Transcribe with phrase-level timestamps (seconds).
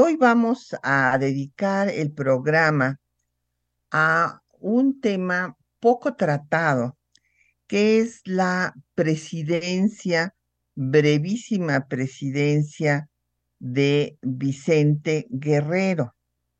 [0.00, 3.00] Hoy vamos a dedicar el programa
[3.90, 6.96] a un tema poco tratado,
[7.66, 10.36] que es la presidencia,
[10.76, 13.10] brevísima presidencia
[13.58, 16.14] de Vicente Guerrero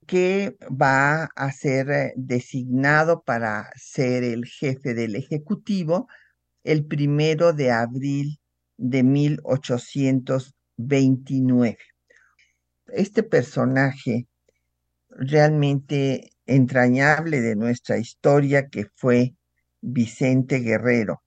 [0.09, 6.09] que va a ser designado para ser el jefe del Ejecutivo
[6.65, 8.41] el primero de abril
[8.77, 11.79] de 1829.
[12.89, 14.27] Este personaje
[15.11, 19.35] realmente entrañable de nuestra historia que fue
[19.81, 21.23] Vicente Guerrero,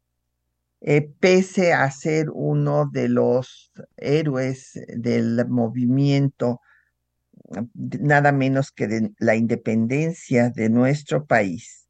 [0.81, 6.59] eh, pese a ser uno de los héroes del movimiento
[7.73, 11.87] nada menos que de la independencia de nuestro país,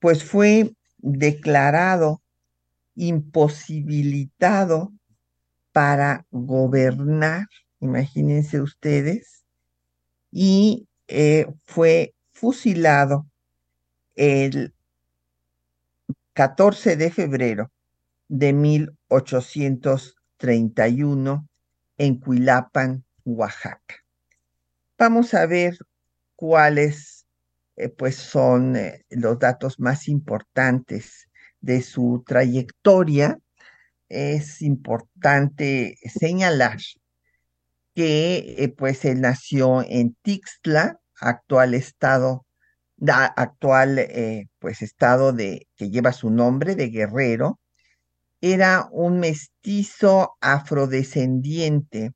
[0.00, 2.22] pues fue declarado
[2.94, 4.92] imposibilitado
[5.72, 7.46] para gobernar,
[7.80, 9.44] imagínense ustedes,
[10.30, 13.26] y eh, fue fusilado
[14.14, 14.72] el
[16.34, 17.72] 14 de febrero
[18.28, 21.48] de 1831
[21.96, 23.96] en Cuilapan, Oaxaca.
[24.98, 25.76] Vamos a ver
[26.36, 27.26] cuáles
[27.76, 31.28] eh, pues son eh, los datos más importantes
[31.60, 33.38] de su trayectoria.
[34.08, 36.78] Es importante señalar
[37.98, 42.46] que eh, pues él nació en Tixtla, actual estado,
[43.34, 44.08] actual
[44.60, 47.58] pues estado de que lleva su nombre de Guerrero.
[48.40, 52.12] Era un mestizo afrodescendiente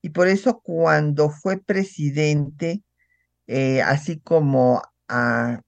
[0.00, 2.82] y por eso cuando fue presidente,
[3.46, 5.60] eh, así como a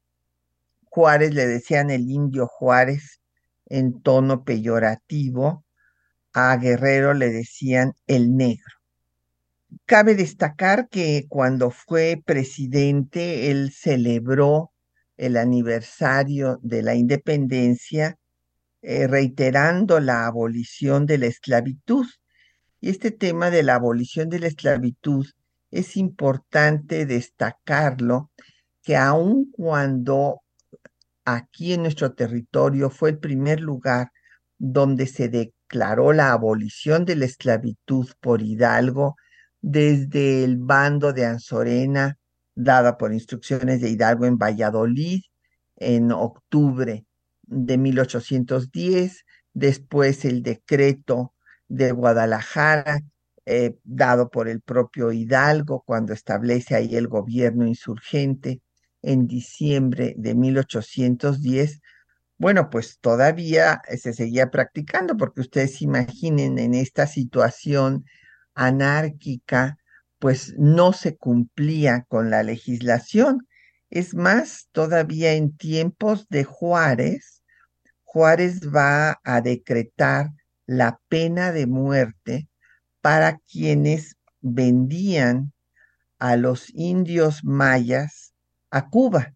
[0.84, 3.20] Juárez le decían el indio Juárez
[3.66, 5.66] en tono peyorativo,
[6.32, 8.81] a Guerrero le decían el negro.
[9.86, 14.72] Cabe destacar que cuando fue presidente, él celebró
[15.16, 18.16] el aniversario de la independencia,
[18.82, 22.06] eh, reiterando la abolición de la esclavitud.
[22.80, 25.26] Y este tema de la abolición de la esclavitud
[25.70, 28.30] es importante destacarlo,
[28.82, 30.42] que aun cuando
[31.24, 34.10] aquí en nuestro territorio fue el primer lugar
[34.58, 39.16] donde se declaró la abolición de la esclavitud por Hidalgo,
[39.62, 42.18] desde el bando de Anzorena,
[42.54, 45.22] dada por instrucciones de Hidalgo en Valladolid
[45.76, 47.06] en octubre
[47.42, 49.24] de 1810,
[49.54, 51.32] después el decreto
[51.68, 53.00] de Guadalajara,
[53.46, 58.60] eh, dado por el propio Hidalgo cuando establece ahí el gobierno insurgente
[59.00, 61.80] en diciembre de 1810,
[62.38, 68.04] bueno, pues todavía se seguía practicando, porque ustedes imaginen en esta situación
[68.54, 69.78] anárquica,
[70.18, 73.46] pues no se cumplía con la legislación.
[73.90, 77.42] Es más, todavía en tiempos de Juárez,
[78.04, 80.30] Juárez va a decretar
[80.66, 82.48] la pena de muerte
[83.00, 85.52] para quienes vendían
[86.19, 88.32] a los indios mayas
[88.70, 89.34] a Cuba,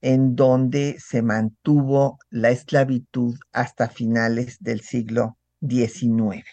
[0.00, 6.44] en donde se mantuvo la esclavitud hasta finales del siglo XIX.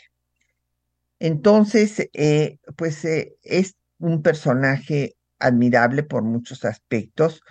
[1.19, 7.42] Entonces, eh, pues eh, es un personaje admirable por muchos aspectos,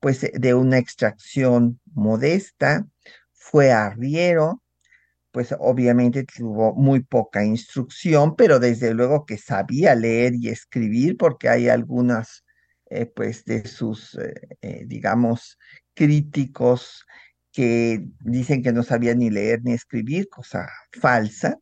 [0.00, 2.86] pues de una extracción modesta,
[3.32, 4.62] fue arriero,
[5.32, 11.48] pues obviamente tuvo muy poca instrucción, pero desde luego que sabía leer y escribir porque
[11.48, 12.44] hay algunas,
[12.90, 15.58] eh, pues, de sus, eh, eh, digamos,
[15.94, 17.06] críticos
[17.52, 20.66] que dicen que no sabía ni leer ni escribir, cosa
[21.00, 21.58] falsa.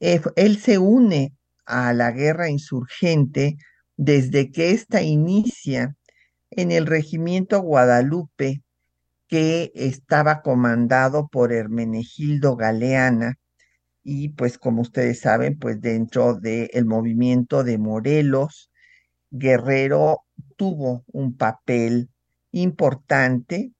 [0.00, 1.32] Él se une
[1.64, 3.56] a la guerra insurgente
[3.96, 5.96] desde que ésta inicia
[6.50, 8.62] en el regimiento Guadalupe
[9.28, 13.38] que estaba comandado por Hermenegildo Galeana
[14.08, 18.70] y pues como ustedes saben, pues dentro del movimiento de Morelos,
[19.30, 20.20] Guerrero
[20.56, 22.08] tuvo un papel
[22.52, 23.72] importante,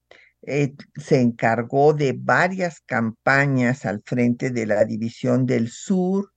[0.47, 6.33] eh, se encargó de varias campañas al frente de la División del Sur,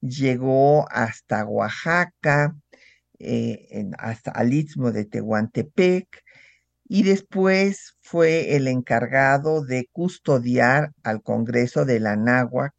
[0.00, 2.54] llegó hasta Oaxaca,
[3.18, 6.22] eh, hasta al istmo de Tehuantepec
[6.88, 12.74] y después fue el encargado de custodiar al Congreso de la Náhuac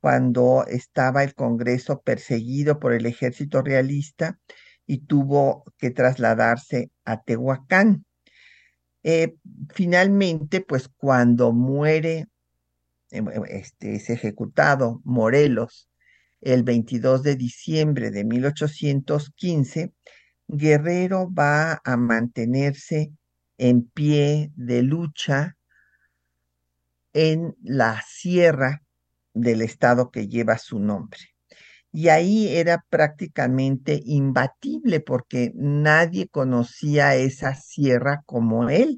[0.00, 4.38] cuando estaba el Congreso perseguido por el ejército realista
[4.86, 8.04] y tuvo que trasladarse a Tehuacán.
[9.02, 9.36] Eh,
[9.72, 12.28] finalmente, pues cuando muere,
[13.10, 15.88] eh, este, es ejecutado Morelos
[16.40, 19.92] el 22 de diciembre de 1815,
[20.48, 23.12] Guerrero va a mantenerse
[23.58, 25.56] en pie de lucha
[27.12, 28.82] en la sierra
[29.34, 31.29] del estado que lleva su nombre.
[31.92, 38.94] Y ahí era prácticamente imbatible porque nadie conocía esa sierra como él,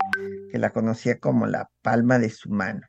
[0.50, 2.82] que la conocía como la palma de su mano.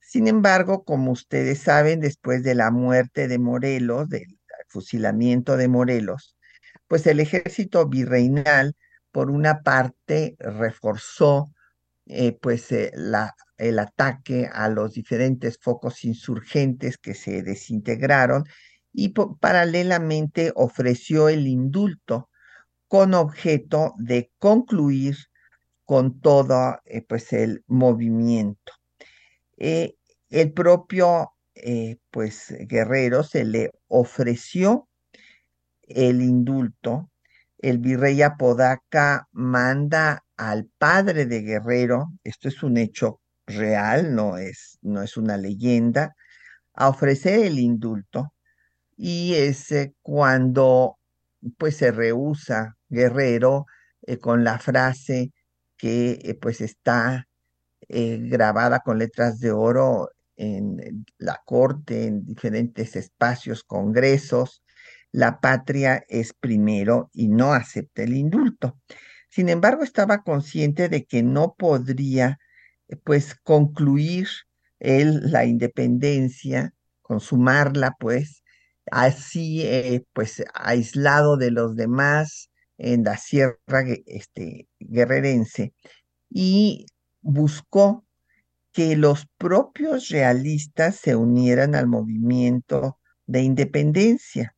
[0.00, 4.38] Sin embargo, como ustedes saben, después de la muerte de Morelos, del
[4.68, 6.36] fusilamiento de Morelos,
[6.86, 8.74] pues el ejército virreinal
[9.10, 11.52] por una parte, reforzó
[12.06, 18.44] eh, pues eh, la, el ataque a los diferentes focos insurgentes que se desintegraron
[19.00, 22.30] y paralelamente ofreció el indulto
[22.88, 25.16] con objeto de concluir
[25.84, 28.72] con todo eh, pues el movimiento.
[29.56, 31.30] el propio
[32.10, 34.88] pues Guerrero se le ofreció
[35.82, 37.08] el indulto
[37.58, 44.78] el virrey Apodaca manda al padre de Guerrero, esto es un hecho real, no es,
[44.82, 46.14] no es una leyenda,
[46.74, 48.32] a ofrecer el indulto
[48.98, 50.98] y es eh, cuando
[51.58, 53.66] pues se rehúsa Guerrero
[54.02, 55.32] eh, con la frase
[55.78, 57.26] que eh, pues está
[57.90, 64.62] grabada con letras de oro en la corte, en diferentes espacios, congresos,
[65.12, 68.78] la patria es primero y no acepta el indulto.
[69.30, 72.38] Sin embargo, estaba consciente de que no podría,
[72.88, 74.28] eh, pues, concluir
[74.80, 76.72] él la independencia,
[77.02, 78.42] consumarla, pues,
[78.90, 83.58] así, eh, pues, aislado de los demás en la sierra
[84.06, 85.72] este, guerrerense,
[86.30, 86.86] y
[87.20, 88.04] buscó
[88.72, 94.54] que los propios realistas se unieran al movimiento de independencia.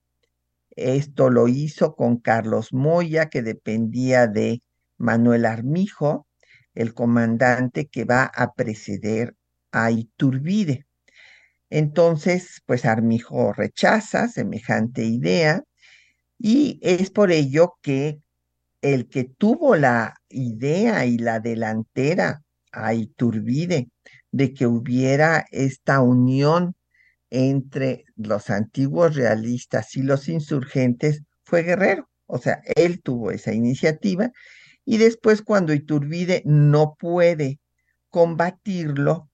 [0.71, 4.63] Esto lo hizo con Carlos Moya, que dependía de
[4.99, 6.27] Manuel Armijo,
[6.75, 9.35] el comandante que va a preceder
[9.73, 10.87] a Iturbide.
[11.71, 15.63] Entonces, pues Armijo rechaza semejante idea
[16.39, 18.21] y es por ello que
[18.83, 23.89] el que tuvo la idea y la delantera a Iturbide
[24.33, 26.75] de que hubiera esta unión
[27.31, 32.09] entre los antiguos realistas y los insurgentes fue Guerrero.
[32.27, 34.31] O sea, él tuvo esa iniciativa
[34.85, 37.61] y después cuando Iturbide no puede
[38.11, 39.29] combatirlo,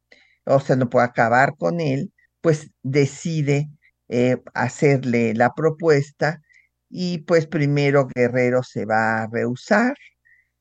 [0.44, 2.12] o sea, no puede acabar con él,
[2.46, 3.68] pues decide
[4.06, 6.42] eh, hacerle la propuesta
[6.88, 9.96] y pues primero Guerrero se va a rehusar,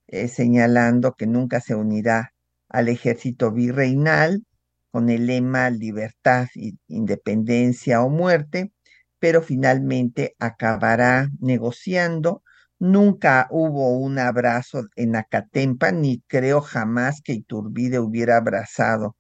[0.08, 2.34] eh, señalando que nunca se unirá
[2.70, 4.44] al ejército virreinal
[4.90, 6.48] con el lema libertad,
[6.88, 8.72] independencia o muerte,
[9.20, 12.42] pero finalmente acabará negociando.
[12.80, 19.16] Nunca hubo un abrazo en Acatempa, ni creo jamás que Iturbide hubiera abrazado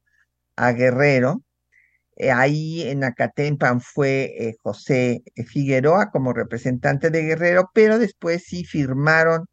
[0.55, 1.44] a Guerrero.
[2.15, 8.63] Eh, ahí en Acatempan fue eh, José Figueroa como representante de Guerrero, pero después sí
[8.63, 9.47] firmaron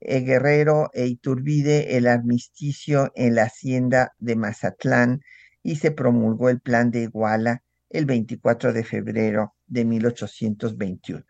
[0.00, 5.20] eh, Guerrero e Iturbide el armisticio en la hacienda de Mazatlán
[5.62, 11.24] y se promulgó el Plan de Iguala el 24 de febrero de 1821.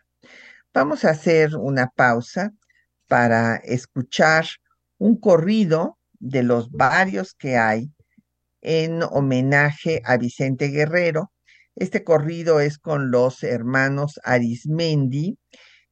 [0.73, 2.53] Vamos a hacer una pausa
[3.07, 4.47] para escuchar
[4.99, 7.93] un corrido de los varios que hay
[8.65, 11.33] en homenaje a Vicente Guerrero.
[11.77, 15.39] Este corrido es con los hermanos Arismendi,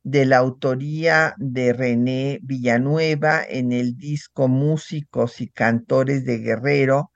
[0.04, 7.12] de la autoría de René Villanueva en el disco Músicos y Cantores de Guerrero,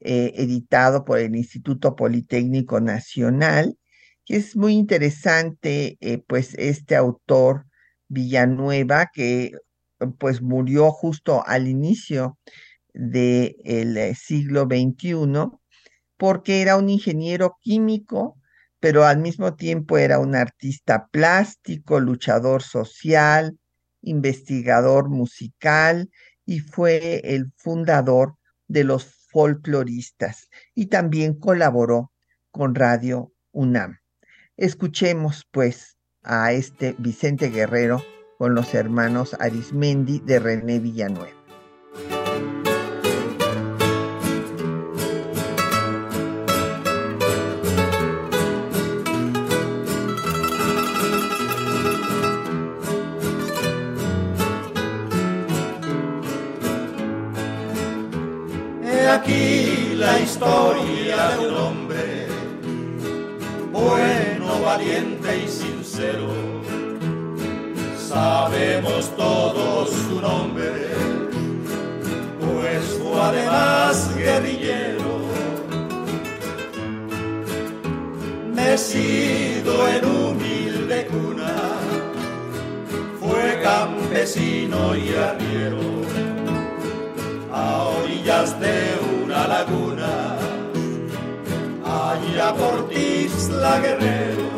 [0.00, 3.76] eh, editado por el Instituto Politécnico Nacional,
[4.24, 7.66] que es muy interesante, eh, pues este autor
[8.08, 9.52] Villanueva, que
[10.18, 12.38] pues murió justo al inicio
[12.94, 15.50] del eh, siglo XXI,
[16.16, 18.38] porque era un ingeniero químico,
[18.78, 23.58] pero al mismo tiempo era un artista plástico, luchador social,
[24.02, 26.10] investigador musical
[26.46, 28.36] y fue el fundador
[28.68, 32.12] de los folcloristas y también colaboró
[32.50, 33.98] con Radio UNAM.
[34.56, 38.02] Escuchemos pues a este Vicente Guerrero
[38.38, 41.39] con los hermanos Arismendi de René Villanueva.
[60.00, 62.26] La historia de un hombre
[63.70, 66.28] bueno, valiente y sincero.
[68.08, 70.72] Sabemos todos su nombre,
[72.40, 75.20] pues fue además guerrillero.
[78.54, 81.54] Nacido en humilde cuna,
[83.20, 85.89] fue campesino y arriero
[93.60, 94.48] Tisla Guerrero.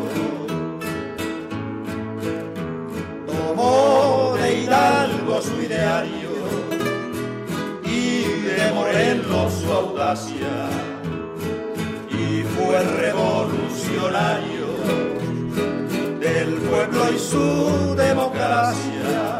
[3.26, 6.30] Tomó de Hidalgo su ideario
[7.84, 10.54] y de Morelos su audacia,
[12.10, 14.68] y fue revolucionario
[16.20, 19.38] del pueblo y su democracia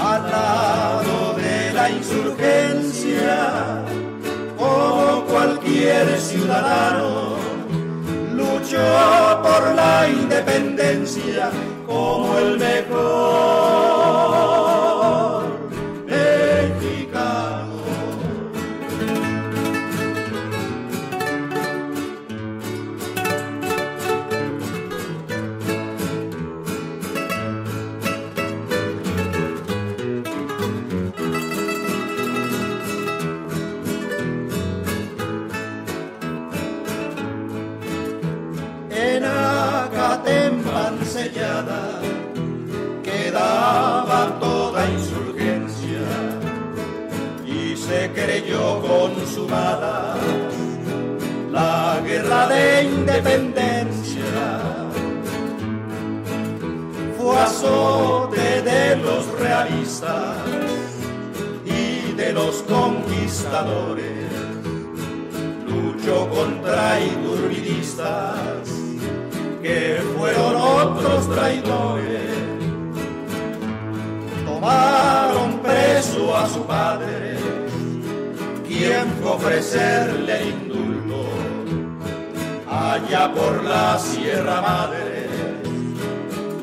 [0.00, 3.84] al lado de la insurgencia,
[4.56, 6.95] como cualquier ciudadano,
[10.26, 11.50] independencia
[11.86, 13.65] como el mejor
[53.26, 54.60] independencia.
[57.18, 60.36] Fue azote de los realistas
[61.64, 64.30] y de los conquistadores
[65.66, 68.68] luchó contra iturbidistas
[69.62, 72.30] que fueron otros traidores.
[74.44, 77.36] Tomaron preso a su padre,
[78.68, 80.65] quien fue ofrecerle
[82.96, 85.28] allá por la Sierra Madre,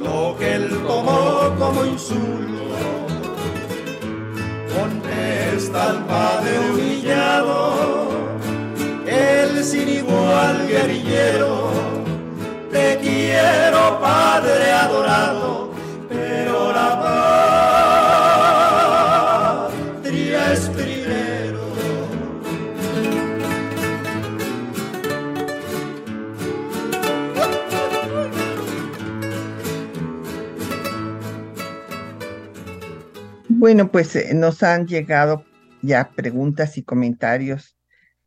[0.01, 2.75] lo que él tomó como insulto.
[4.75, 7.57] Contesta al padre humillado,
[9.05, 11.71] el sin igual guerrillero
[12.71, 15.42] te quiero, Padre adorado,
[33.63, 35.46] Bueno, pues eh, nos han llegado
[35.82, 37.77] ya preguntas y comentarios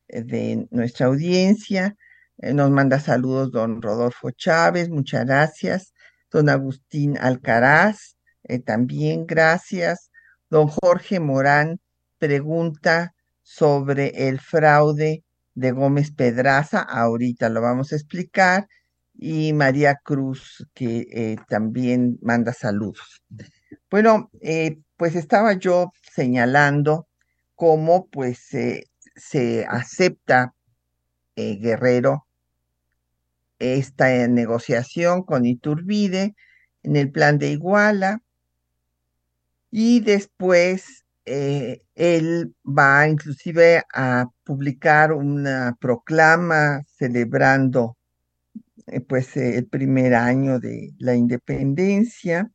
[0.08, 1.94] eh, de nuestra audiencia.
[2.38, 5.92] Eh, nos manda saludos don Rodolfo Chávez, muchas gracias.
[6.30, 8.16] Don Agustín Alcaraz,
[8.64, 10.10] también gracias.
[10.48, 11.80] Don Jorge Morán
[12.16, 18.68] pregunta sobre el fraude de Gómez Pedraza, ahorita lo vamos a explicar.
[19.12, 23.20] Y María Cruz, que también manda saludos.
[23.90, 27.06] Bueno, eh, pues estaba yo señalando
[27.54, 28.84] cómo pues eh,
[29.14, 30.54] se acepta
[31.36, 32.26] eh, Guerrero
[33.58, 36.34] esta eh, negociación con Iturbide
[36.82, 38.22] en el plan de Iguala
[39.70, 47.96] y después él va inclusive a publicar una proclama celebrando
[49.08, 52.52] pues el primer año de la independencia.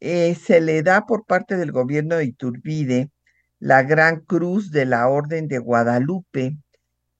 [0.00, 3.10] Eh, se le da por parte del gobierno de Iturbide
[3.58, 6.56] la Gran Cruz de la Orden de Guadalupe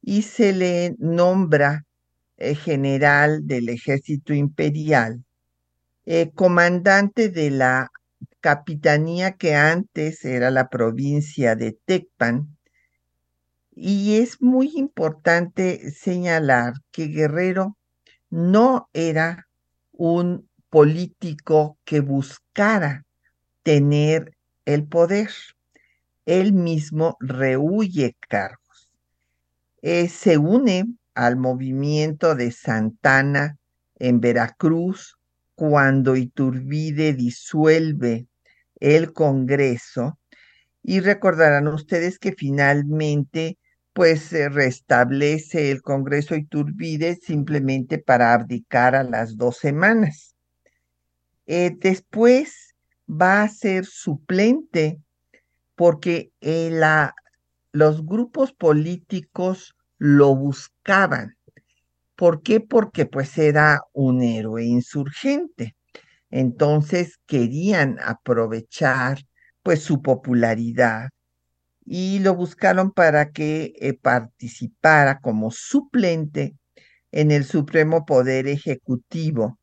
[0.00, 1.84] y se le nombra
[2.38, 5.22] eh, general del ejército imperial,
[6.06, 7.90] eh, comandante de la
[8.40, 12.56] capitanía que antes era la provincia de Tecpan.
[13.72, 17.76] Y es muy importante señalar que Guerrero
[18.30, 19.48] no era
[19.92, 23.04] un político que buscara
[23.62, 25.30] tener el poder.
[26.24, 28.88] Él mismo rehuye cargos.
[29.82, 30.84] Eh, se une
[31.14, 33.58] al movimiento de Santana
[33.96, 35.18] en Veracruz
[35.54, 38.26] cuando Iturbide disuelve
[38.76, 40.18] el Congreso
[40.82, 43.58] y recordarán ustedes que finalmente
[43.92, 50.29] pues se restablece el Congreso Iturbide simplemente para abdicar a las dos semanas.
[51.52, 52.76] Eh, después
[53.08, 55.00] va a ser suplente
[55.74, 56.70] porque eh,
[57.72, 61.34] los grupos políticos lo buscaban.
[62.14, 62.60] ¿Por qué?
[62.60, 65.74] Porque pues era un héroe insurgente.
[66.30, 69.18] Entonces querían aprovechar
[69.64, 71.08] pues su popularidad
[71.84, 76.54] y lo buscaron para que eh, participara como suplente
[77.10, 79.59] en el Supremo Poder Ejecutivo.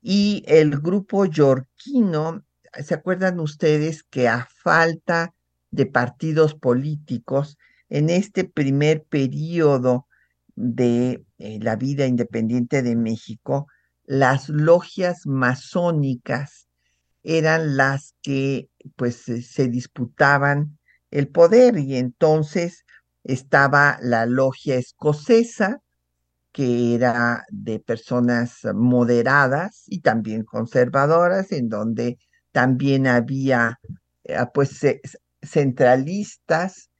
[0.00, 2.44] Y el grupo yorquino,
[2.84, 5.34] ¿se acuerdan ustedes que a falta
[5.70, 10.06] de partidos políticos, en este primer periodo
[10.54, 13.66] de eh, la vida independiente de México,
[14.04, 16.68] las logias masónicas
[17.22, 20.78] eran las que pues se disputaban
[21.10, 22.84] el poder y entonces
[23.24, 25.82] estaba la logia escocesa
[26.58, 32.18] que era de personas moderadas y también conservadoras en donde
[32.50, 33.78] también había
[34.24, 34.80] eh, pues
[35.40, 36.90] centralistas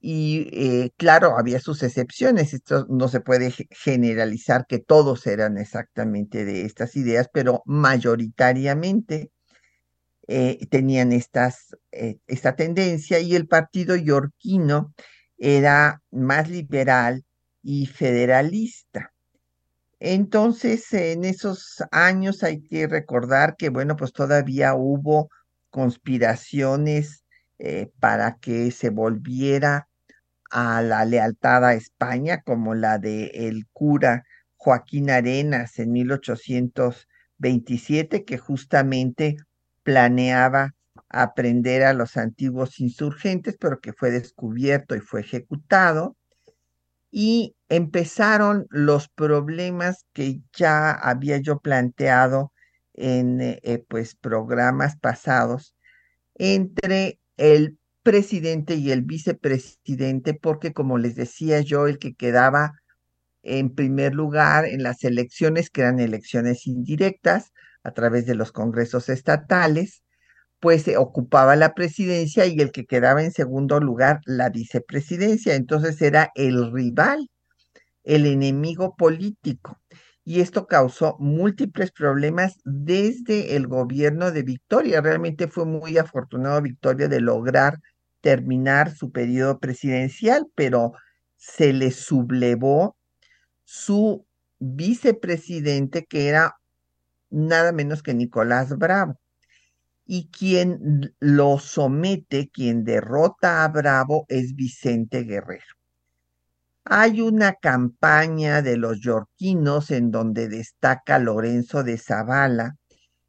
[0.00, 6.44] y eh, claro, había sus excepciones, esto no se puede generalizar que todos eran exactamente
[6.44, 9.30] de estas ideas, pero mayoritariamente
[10.26, 14.92] eh, tenían esta tendencia y el partido yorquino
[15.38, 17.24] era más liberal
[17.62, 19.12] y federalista.
[20.00, 25.28] Entonces, en esos años hay que recordar que, bueno, pues todavía hubo
[25.70, 27.24] conspiraciones
[27.58, 29.88] eh, para que se volviera
[30.50, 34.24] a la lealtad a España, como la de el cura
[34.56, 39.36] Joaquín Arenas en 1827, que justamente
[39.82, 40.74] planeaba
[41.08, 46.16] aprender a los antiguos insurgentes, pero que fue descubierto y fue ejecutado.
[47.10, 52.52] Y empezaron los problemas que ya había yo planteado
[52.94, 55.74] en eh, eh, pues programas pasados
[56.34, 62.72] entre el presidente y el vicepresidente, porque como les decía yo, el que quedaba
[63.42, 69.08] en primer lugar en las elecciones, que eran elecciones indirectas, a través de los congresos
[69.08, 70.02] estatales,
[70.60, 75.54] pues se ocupaba la presidencia y el que quedaba en segundo lugar la vicepresidencia.
[75.54, 77.30] Entonces era el rival,
[78.04, 79.80] el enemigo político.
[80.24, 85.00] Y esto causó múltiples problemas desde el gobierno de Victoria.
[85.00, 87.78] Realmente fue muy afortunado Victoria de lograr
[88.20, 90.92] terminar su periodo presidencial, pero
[91.36, 92.96] se le sublevó
[93.64, 94.26] su
[94.58, 96.56] vicepresidente, que era
[97.30, 99.18] nada menos que Nicolás Bravo.
[100.12, 105.76] Y quien lo somete, quien derrota a Bravo, es Vicente Guerrero.
[106.82, 112.74] Hay una campaña de los yorquinos en donde destaca Lorenzo de Zavala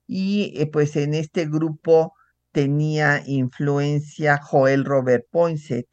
[0.08, 2.16] y eh, pues en este grupo
[2.52, 5.88] tenía influencia Joel Robert Poinsett,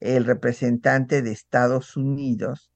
[0.00, 2.70] el representante de Estados Unidos,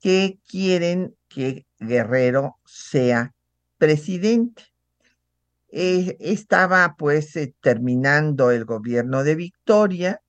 [0.00, 3.34] que quieren que Guerrero sea
[3.78, 4.62] presidente.
[5.70, 10.22] Eh, estaba pues eh, terminando el gobierno de Victoria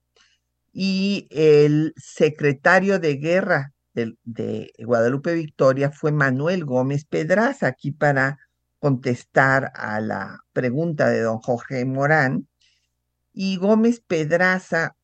[0.72, 8.38] y el secretario de guerra de, de, Guadalupe Victoria fue Manuel Gómez Pedraza, aquí para
[8.78, 12.48] contestar a la pregunta de don Jorge Morán.
[13.32, 14.96] Y Gómez Pedraza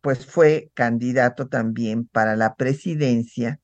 [0.00, 3.60] pues fue candidato también para la presidencia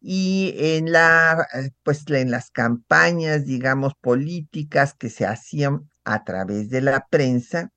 [0.00, 6.70] y en la eh, pues en las campañas digamos políticas que se hacían a través
[6.70, 7.70] de la prensa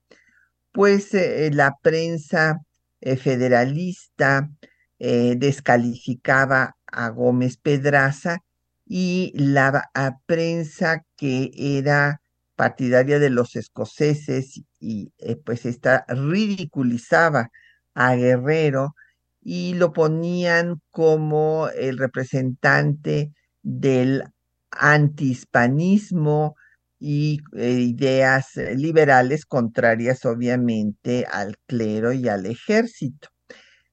[0.72, 2.58] pues eh, la prensa
[3.00, 4.50] eh, federalista
[4.98, 8.40] descalificaba a Gómez Pedraza
[8.84, 9.88] y la
[10.26, 12.20] prensa que era
[12.54, 15.10] partidaria de los escoceses y
[15.46, 17.50] pues esta ridiculizaba
[17.94, 18.94] a Guerrero
[19.42, 24.24] y lo ponían como el representante del
[24.70, 26.56] antihispanismo
[26.98, 33.28] y eh, ideas liberales contrarias obviamente al clero y al ejército.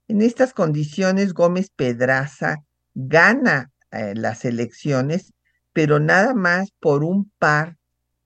[0.10, 2.58] En estas condiciones, Gómez Pedraza
[2.94, 5.34] gana eh, las elecciones,
[5.74, 7.78] pero nada más por un par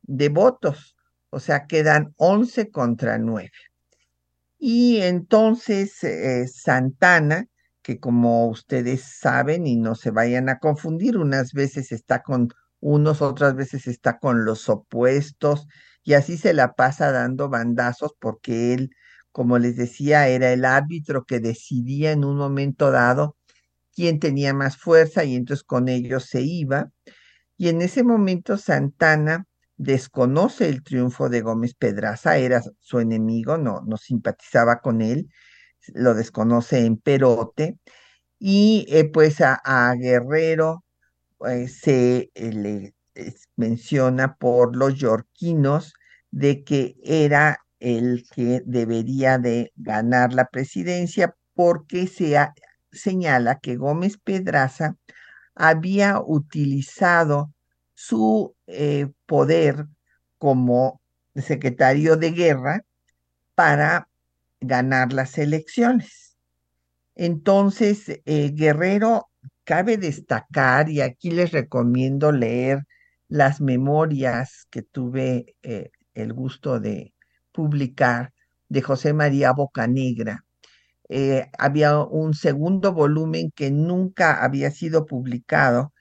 [0.04, 0.96] de votos,
[1.30, 3.52] o sea, quedan 11 contra 9.
[4.64, 7.48] Y entonces eh, Santana,
[7.82, 13.24] que como ustedes saben y no se vayan a confundir, unas veces está con unos,
[13.24, 15.66] otras veces está con los opuestos
[16.04, 18.92] y así se la pasa dando bandazos porque él,
[19.32, 23.38] como les decía, era el árbitro que decidía en un momento dado
[23.96, 26.92] quién tenía más fuerza y entonces con ellos se iba.
[27.58, 29.48] Y en ese momento Santana
[29.82, 35.28] desconoce el triunfo de Gómez Pedraza, era su enemigo, no, no simpatizaba con él,
[35.94, 37.78] lo desconoce en Perote,
[38.40, 40.84] y eh, pues a, Guerrero
[41.48, 42.94] eh, se eh, le
[43.56, 45.94] menciona por los yorquinos
[46.32, 52.38] de que era el que debería de ganar la presidencia porque se
[52.92, 54.96] señala que Gómez Pedraza
[55.56, 57.52] había utilizado
[58.02, 59.86] su eh, poder
[60.40, 61.02] como
[61.36, 62.84] secretario de guerra
[63.54, 64.10] para
[64.60, 66.36] ganar las elecciones.
[67.14, 69.30] Entonces, eh, Guerrero,
[69.64, 72.88] cabe destacar, y aquí les recomiendo leer
[73.28, 77.14] las memorias que tuve eh, el gusto de
[77.52, 78.34] publicar
[78.68, 80.44] de José María Bocanegra.
[81.60, 85.94] había un segundo volumen que nunca había sido publicado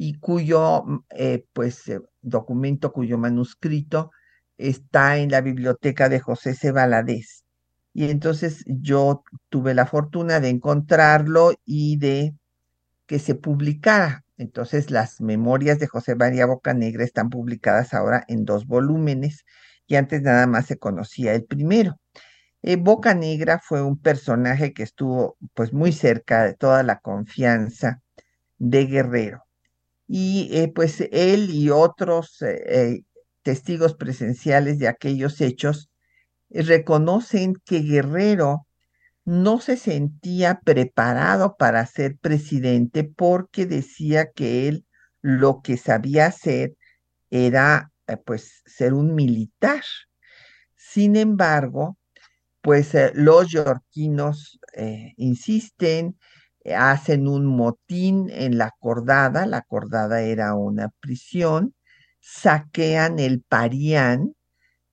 [0.00, 4.12] y cuyo mm, eh, pues, eh, documento, cuyo manuscrito
[4.56, 6.72] está en la biblioteca de José C.
[6.72, 7.44] Valadez.
[7.92, 12.34] Y entonces yo tuve la fortuna de encontrarlo y de
[13.06, 14.24] que se publicara.
[14.38, 19.44] Entonces las memorias de José María Bocanegra están publicadas ahora en dos volúmenes
[19.86, 21.98] y antes nada más se conocía el primero.
[22.62, 28.00] Eh, Bocanegra fue un personaje que estuvo pues muy cerca de toda la confianza
[28.58, 29.44] de Guerrero
[30.12, 33.02] y eh, pues él y otros eh, eh,
[33.42, 35.88] testigos presenciales de aquellos hechos
[36.50, 38.66] reconocen que Guerrero
[39.24, 44.84] no se sentía preparado para ser presidente porque decía que él
[45.22, 46.74] lo que sabía hacer
[47.30, 47.92] era
[48.26, 49.84] pues ser un militar.
[50.74, 51.96] Sin embargo,
[52.62, 54.58] pues los yorquinos
[55.16, 56.18] insisten
[56.76, 61.74] hacen un motín en la cordada, la cordada era una prisión,
[62.20, 64.34] saquean el Parián,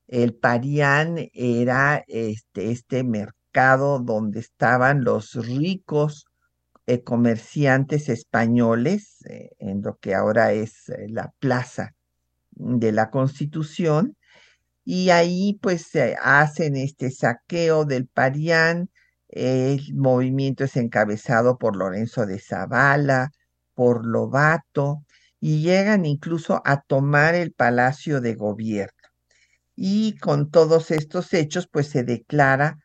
[0.07, 6.25] el Parián era este, este mercado donde estaban los ricos
[6.89, 11.95] eh, comerciantes españoles, eh, en lo que ahora es eh, la plaza
[12.51, 14.15] de la Constitución,
[14.85, 18.89] y ahí pues hacen este saqueo del Parián,
[19.29, 23.31] el movimiento es encabezado por Lorenzo de Zavala,
[23.73, 25.03] por Lobato,
[25.39, 28.93] y llegan incluso a tomar el palacio de gobierno.
[29.75, 32.77] Y con todos estos hechos, pues se declara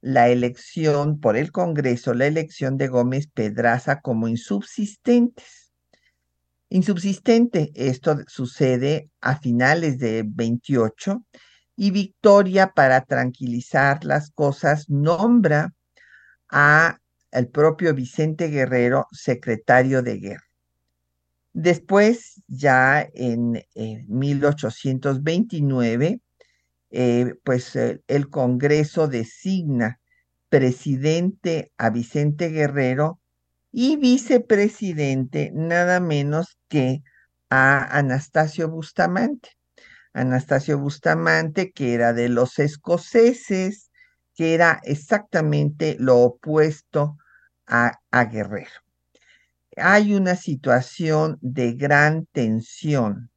[0.00, 5.72] la elección por el Congreso, la elección de Gómez Pedraza como insubsistentes.
[6.70, 11.24] Insubsistente, esto sucede a finales de 28
[11.76, 15.72] y Victoria, para tranquilizar las cosas, nombra
[16.52, 17.00] a
[17.32, 20.46] el propio Vicente Guerrero, secretario de guerra.
[21.54, 26.20] Después, ya en 1829,
[26.90, 29.98] eh, pues el Congreso designa
[30.50, 33.18] presidente a Vicente Guerrero
[33.72, 37.02] y vicepresidente nada menos que
[37.48, 39.52] a Anastasio Bustamante.
[40.12, 43.90] Anastasio Bustamante, que era de los escoceses,
[44.34, 47.16] que era exactamente lo opuesto
[47.66, 48.70] a, Guerrero.
[49.76, 53.30] Hay una situación de gran tensión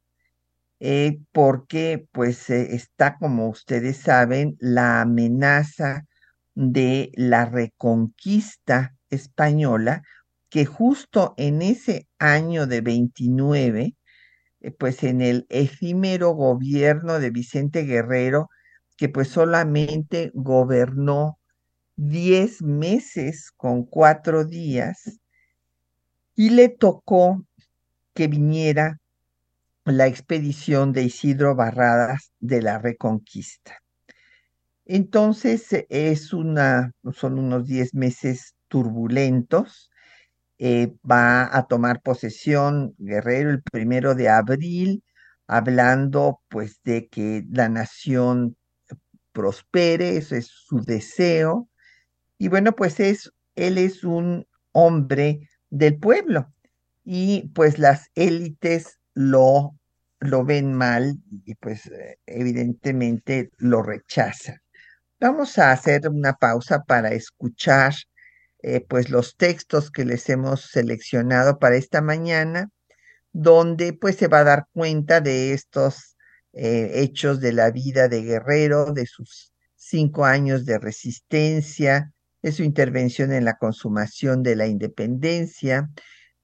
[0.78, 6.04] eh, porque pues eh, está, como ustedes saben, la amenaza
[6.54, 10.02] de la reconquista española,
[10.50, 13.94] que justo en ese año de 29,
[14.60, 18.48] eh, pues en el efímero gobierno de Vicente Guerrero,
[18.96, 21.38] que pues solamente gobernó
[21.96, 25.20] diez meses con cuatro días
[26.34, 27.44] y le tocó
[28.14, 29.00] que viniera
[29.84, 33.82] la expedición de Isidro Barradas de la Reconquista.
[34.84, 39.90] Entonces es una, son unos diez meses turbulentos.
[40.58, 45.04] Eh, va a tomar posesión Guerrero el primero de abril,
[45.46, 48.56] hablando pues de que la nación
[49.36, 51.68] prospere, ese es su deseo.
[52.38, 56.50] Y bueno, pues es, él es un hombre del pueblo
[57.04, 59.76] y pues las élites lo,
[60.20, 64.56] lo ven mal y pues eh, evidentemente lo rechazan.
[65.20, 67.94] Vamos a hacer una pausa para escuchar
[68.62, 72.70] eh, pues los textos que les hemos seleccionado para esta mañana
[73.32, 76.15] donde pues se va a dar cuenta de estos
[76.56, 82.64] eh, hechos de la vida de Guerrero, de sus cinco años de resistencia, de su
[82.64, 85.90] intervención en la consumación de la independencia,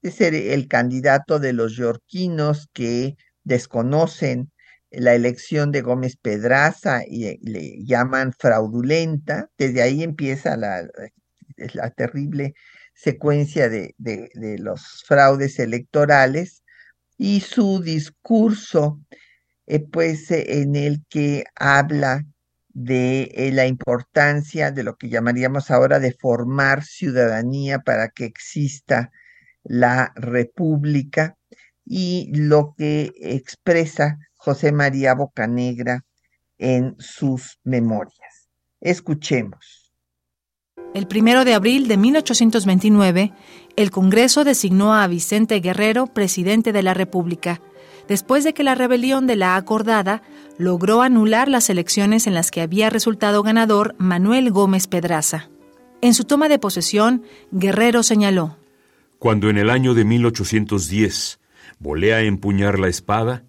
[0.01, 4.51] de ser el candidato de los yorquinos que desconocen
[4.91, 9.49] la elección de Gómez Pedraza y le llaman fraudulenta.
[9.57, 10.87] Desde ahí empieza la,
[11.73, 12.53] la terrible
[12.93, 13.95] secuencia de,
[14.59, 16.63] los fraudes electorales
[17.17, 19.01] y su discurso,
[19.65, 22.25] eh, pues eh, en el que habla
[22.73, 29.11] de eh, la importancia de lo que llamaríamos ahora de formar ciudadanía para que exista
[29.63, 31.37] la república
[31.85, 36.03] y lo que expresa José María Bocanegra
[36.57, 38.49] en sus memorias.
[38.81, 39.93] Escuchemos.
[40.93, 43.33] El primero de abril de 1829,
[43.75, 47.61] el Congreso designó a Vicente Guerrero presidente de la República,
[48.07, 50.21] después de que la rebelión de la Acordada
[50.57, 55.49] logró anular las elecciones en las que había resultado ganador Manuel Gómez Pedraza.
[56.01, 58.57] En su toma de posesión, Guerrero señaló:
[59.19, 61.39] Cuando en el año de 1810
[61.79, 63.43] volé a empuñar la espada,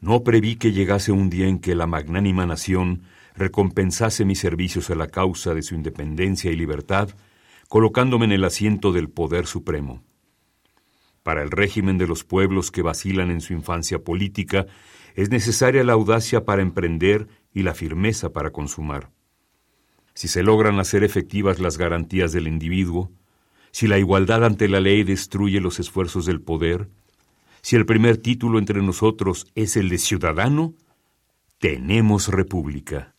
[0.00, 3.02] no preví que llegase un día en que la magnánima nación
[3.34, 7.10] recompensase mis servicios a la causa de su independencia y libertad,
[7.68, 10.02] colocándome en el asiento del poder supremo.
[11.22, 14.66] Para el régimen de los pueblos que vacilan en su infancia política,
[15.14, 19.10] es necesaria la audacia para emprender y la firmeza para consumar.
[20.14, 23.10] Si se logran hacer efectivas las garantías del individuo,
[23.70, 26.88] si la igualdad ante la ley destruye los esfuerzos del poder,
[27.62, 30.74] si el primer título entre nosotros es el de ciudadano,
[31.58, 33.14] tenemos república.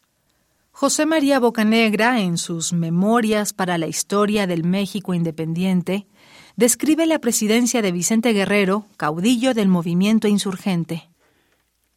[0.71, 6.07] José María Bocanegra, en sus Memorias para la Historia del México Independiente,
[6.55, 11.09] describe la presidencia de Vicente Guerrero, caudillo del movimiento insurgente.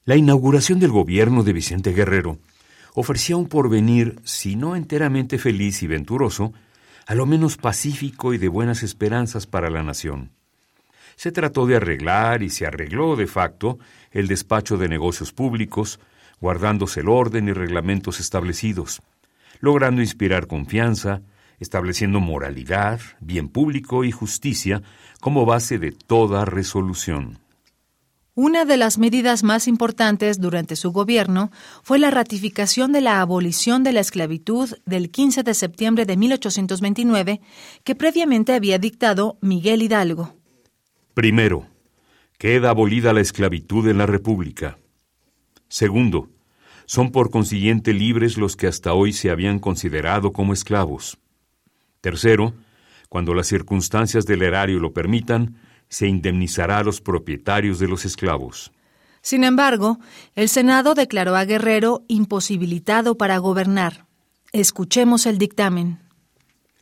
[0.05, 2.38] La inauguración del gobierno de Vicente Guerrero
[2.95, 6.55] ofrecía un porvenir, si no enteramente feliz y venturoso,
[7.07, 10.31] a lo menos pacífico y de buenas esperanzas para la nación.
[11.16, 13.79] Se trató de arreglar y se arregló de facto
[14.11, 16.01] el despacho de negocios públicos,
[16.40, 19.03] guardándose el orden y reglamentos establecidos,
[19.61, 21.23] logrando inspirar confianza,
[21.59, 24.83] estableciendo moralidad, bien público y justicia
[25.21, 27.38] como base de toda resolución.
[28.38, 31.51] Una de las medidas más importantes durante su gobierno
[31.83, 37.40] fue la ratificación de la abolición de la esclavitud del 15 de septiembre de 1829
[37.83, 40.37] que previamente había dictado Miguel Hidalgo.
[41.14, 41.66] Primero,
[42.37, 44.77] queda abolida la esclavitud en la República.
[45.69, 46.29] Segundo,
[46.85, 51.16] son por consiguiente libres los que hasta hoy se habían considerado como esclavos.
[52.01, 52.55] Tercero,
[53.09, 55.57] cuando las circunstancias del erario lo permitan,
[55.89, 58.73] se indemnizará a los propietarios de los esclavos.
[59.23, 59.99] Sin embargo,
[60.35, 64.07] el Senado declaró a Guerrero imposibilitado para gobernar.
[64.53, 65.99] Escuchemos el dictamen.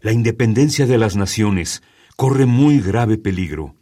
[0.01, 1.83] La independencia de las naciones
[2.17, 3.75] corre muy grave peligro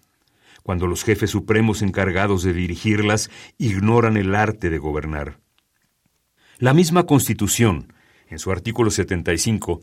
[0.63, 5.41] cuando los jefes supremos encargados de dirigirlas ignoran el arte de gobernar.
[6.59, 7.93] La misma Constitución,
[8.29, 9.81] en su artículo 75,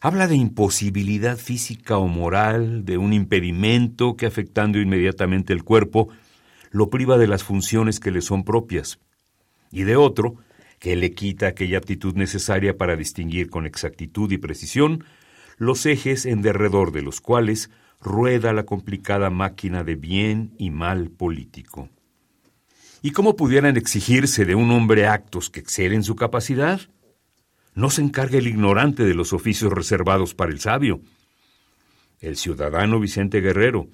[0.00, 6.08] habla de imposibilidad física o moral, de un impedimento que afectando inmediatamente el cuerpo,
[6.70, 8.98] lo priva de las funciones que le son propias,
[9.70, 10.36] y de otro,
[10.78, 15.04] que le quita aquella aptitud necesaria para distinguir con exactitud y precisión
[15.56, 21.10] los ejes en derredor de los cuales rueda la complicada máquina de bien y mal
[21.10, 21.88] político.
[23.02, 26.80] ¿Y cómo pudieran exigirse de un hombre actos que exceden su capacidad?
[27.76, 31.02] No se encarga el ignorante de los oficios reservados para el sabio.
[32.20, 33.88] El ciudadano Vicente Guerrero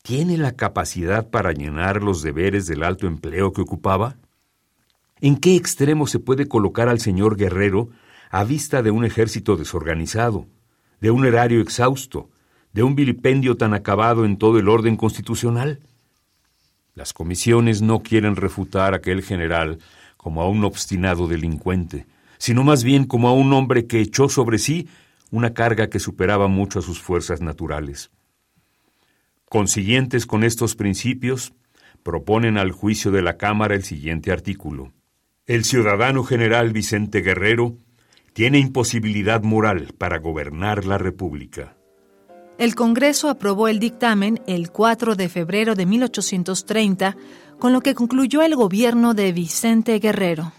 [0.00, 4.16] tiene la capacidad para llenar los deberes del alto empleo que ocupaba.
[5.20, 7.90] ¿En qué extremo se puede colocar al señor Guerrero
[8.30, 10.46] a vista de un ejército desorganizado,
[11.02, 12.30] de un erario exhausto,
[12.72, 15.80] de un vilipendio tan acabado en todo el orden constitucional?
[16.94, 19.78] Las comisiones no quieren refutar a aquel general
[20.16, 22.06] como a un obstinado delincuente,
[22.38, 24.88] sino más bien como a un hombre que echó sobre sí
[25.30, 28.10] una carga que superaba mucho a sus fuerzas naturales.
[29.48, 31.52] Consiguientes con estos principios,
[32.02, 34.92] proponen al juicio de la Cámara el siguiente artículo.
[35.46, 37.76] El ciudadano general Vicente Guerrero
[38.32, 41.76] tiene imposibilidad moral para gobernar la República.
[42.58, 47.16] El Congreso aprobó el dictamen el 4 de febrero de 1830,
[47.58, 50.52] con lo que concluyó el gobierno de Vicente Guerrero.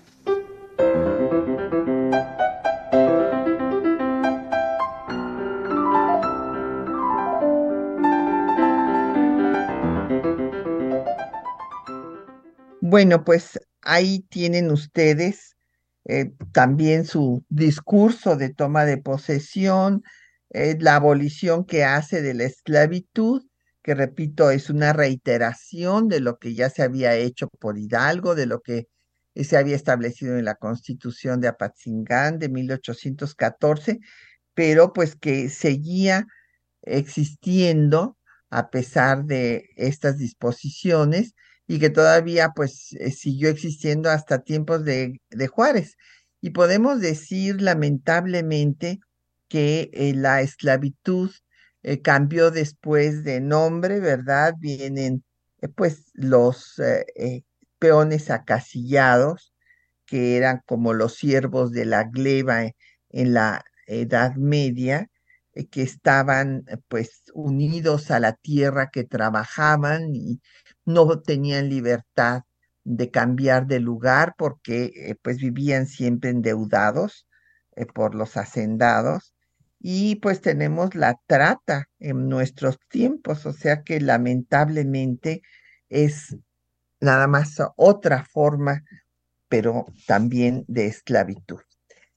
[12.89, 15.56] Bueno, pues ahí tienen ustedes
[16.06, 20.04] eh, también su discurso de toma de posesión,
[20.52, 23.43] eh, la abolición que hace de la esclavitud,
[23.84, 28.45] que repito, es una reiteración de lo que ya se había hecho por Hidalgo, de
[28.45, 28.88] lo que
[29.36, 34.00] se había establecido en la Constitución de Apatzingán de 1814,
[34.54, 36.26] pero pues que seguía
[36.84, 38.17] existiendo
[38.50, 41.34] a pesar de estas disposiciones
[41.67, 45.97] y que todavía pues eh, siguió existiendo hasta tiempos de, de Juárez.
[46.41, 48.99] Y podemos decir lamentablemente
[49.49, 51.32] que eh, la esclavitud
[51.84, 54.53] eh, cambió después de nombre, ¿verdad?
[54.60, 55.23] Vienen
[55.75, 56.75] pues los
[57.80, 59.53] peones acasillados,
[60.06, 62.63] que eran como los siervos de la gleba
[63.10, 65.10] en la Edad Media,
[65.71, 70.41] que estaban pues unidos a la tierra, que trabajaban y
[70.88, 72.43] no tenían libertad
[72.86, 77.28] de cambiar de lugar porque eh, pues vivían siempre endeudados
[77.76, 79.34] eh, por los hacendados
[79.80, 85.41] y pues tenemos la trata en nuestros tiempos, o sea que lamentablemente
[85.89, 86.38] es
[87.02, 88.84] nada más otra forma,
[89.50, 91.60] pero también de esclavitud.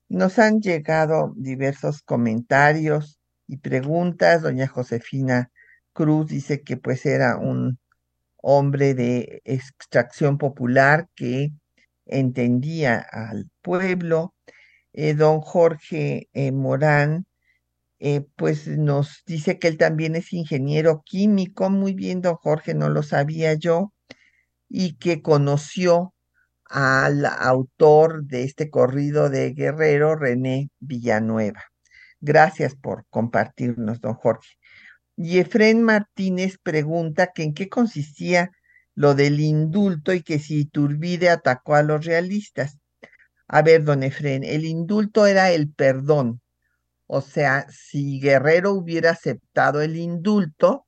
[0.09, 4.43] Nos han llegado diversos comentarios y preguntas.
[4.43, 5.51] Doña Josefina
[5.93, 7.79] Cruz dice que pues era un
[8.43, 11.53] hombre de extracción popular que
[12.07, 14.35] entendía al pueblo.
[14.93, 17.27] Eh, don Jorge eh, Morán,
[18.01, 21.71] eh, pues nos dice que él también es ingeniero químico.
[21.71, 23.93] Muy bien, don Jorge, no lo sabía yo.
[24.69, 26.15] Y que conoció
[26.67, 31.63] al autor de este corrido de Guerrero, René Villanueva.
[32.21, 34.60] Gracias por compartirnos, don Jorge.
[35.23, 38.53] Y Efren Martínez pregunta que en qué consistía
[38.95, 42.79] lo del indulto y que si Iturbide atacó a los realistas.
[43.47, 46.41] A ver, don Efren, el indulto era el perdón.
[47.07, 50.87] O sea, si Guerrero hubiera aceptado el indulto,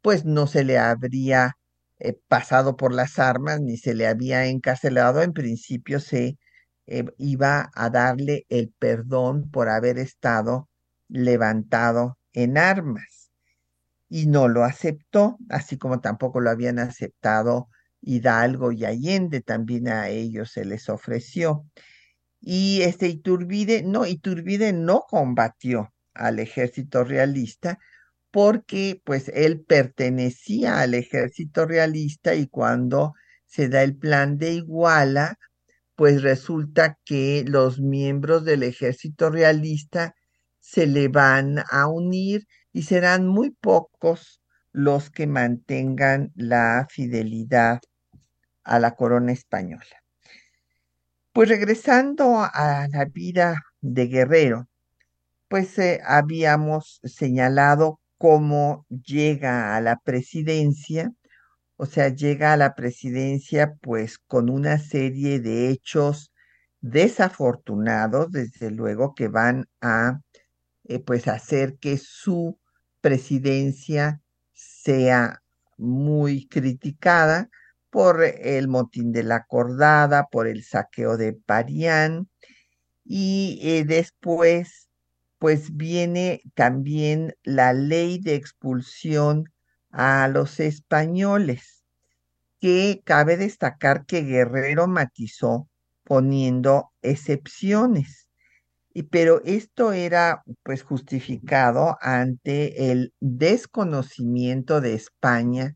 [0.00, 1.56] pues no se le habría
[1.98, 5.22] eh, pasado por las armas ni se le había encarcelado.
[5.22, 6.38] En principio se
[6.86, 10.68] eh, iba a darle el perdón por haber estado
[11.08, 13.21] levantado en armas
[14.12, 17.70] y no lo aceptó, así como tampoco lo habían aceptado
[18.02, 21.64] Hidalgo y Allende, también a ellos se les ofreció.
[22.38, 27.78] Y este Iturbide, no, Iturbide no combatió al ejército realista
[28.30, 33.14] porque pues él pertenecía al ejército realista y cuando
[33.46, 35.38] se da el plan de Iguala,
[35.96, 40.14] pues resulta que los miembros del ejército realista
[40.60, 47.80] se le van a unir y serán muy pocos los que mantengan la fidelidad
[48.64, 50.02] a la corona española.
[51.32, 54.68] Pues regresando a la vida de Guerrero,
[55.48, 61.12] pues eh, habíamos señalado cómo llega a la presidencia,
[61.76, 66.32] o sea, llega a la presidencia pues con una serie de hechos
[66.80, 70.20] desafortunados, desde luego que van a
[70.84, 72.58] eh, pues hacer que su
[73.02, 74.22] presidencia
[74.54, 75.42] sea
[75.76, 77.50] muy criticada
[77.90, 82.30] por el motín de la acordada, por el saqueo de Parián
[83.04, 84.88] y eh, después
[85.38, 89.52] pues viene también la ley de expulsión
[89.90, 91.84] a los españoles,
[92.60, 95.68] que cabe destacar que Guerrero matizó
[96.04, 98.28] poniendo excepciones
[99.10, 105.74] pero esto era pues justificado ante el desconocimiento de España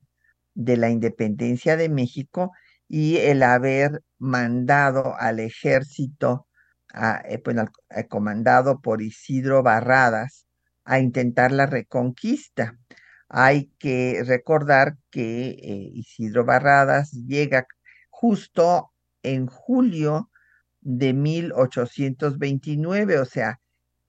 [0.54, 2.52] de la independencia de México
[2.88, 6.46] y el haber mandado al ejército,
[6.94, 7.42] eh,
[7.90, 10.46] eh, comandado por Isidro Barradas,
[10.84, 12.78] a intentar la reconquista.
[13.28, 17.66] Hay que recordar que eh, Isidro Barradas llega
[18.08, 20.30] justo en julio
[20.86, 23.60] de 1829, o sea,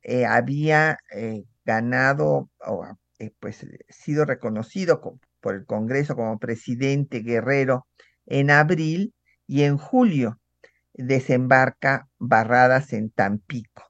[0.03, 2.85] eh, había eh, ganado o
[3.17, 5.01] eh, pues sido reconocido
[5.41, 7.87] por el Congreso como presidente guerrero
[8.27, 9.15] en abril
[9.47, 10.39] y en julio
[10.93, 13.83] desembarca Barradas en Tampico.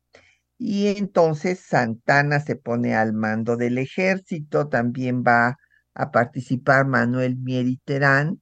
[0.58, 5.58] Y entonces Santana se pone al mando del ejército, también va
[5.94, 8.42] a participar Manuel Mieriterán,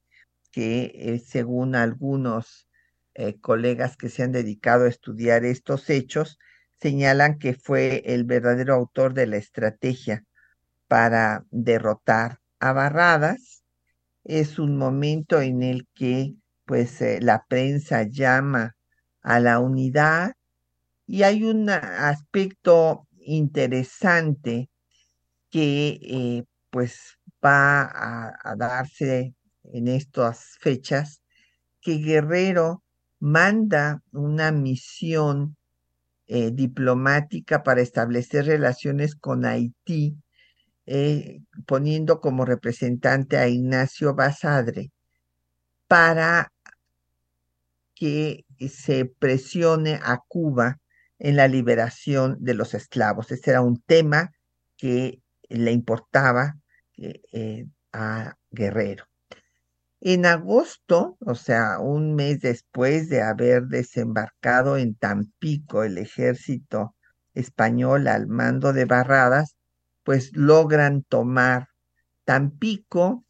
[0.52, 2.65] que según algunos
[3.18, 6.38] eh, colegas que se han dedicado a estudiar estos hechos
[6.78, 10.22] señalan que fue el verdadero autor de la estrategia
[10.86, 13.64] para derrotar a Barradas.
[14.24, 16.34] Es un momento en el que
[16.66, 18.76] pues eh, la prensa llama
[19.22, 20.34] a la unidad
[21.06, 24.68] y hay un aspecto interesante
[25.50, 29.34] que eh, pues va a, darse
[29.72, 31.22] en estas fechas,
[31.80, 32.82] que Guerrero
[33.26, 35.56] manda una misión
[36.28, 40.16] eh, diplomática para establecer relaciones con Haití,
[40.86, 44.92] eh, poniendo como representante a Ignacio Basadre
[45.88, 46.52] para
[47.96, 50.78] que se presione a Cuba
[51.18, 53.32] en la liberación de los esclavos.
[53.32, 54.30] Ese era un tema
[54.76, 56.54] que le importaba
[56.96, 59.04] eh, a Guerrero.
[60.00, 66.94] En agosto, o sea, un mes después de haber desembarcado en Tampico el ejército
[67.34, 69.56] español al mando de Barradas,
[70.04, 71.68] pues logran tomar
[72.24, 73.24] Tampico,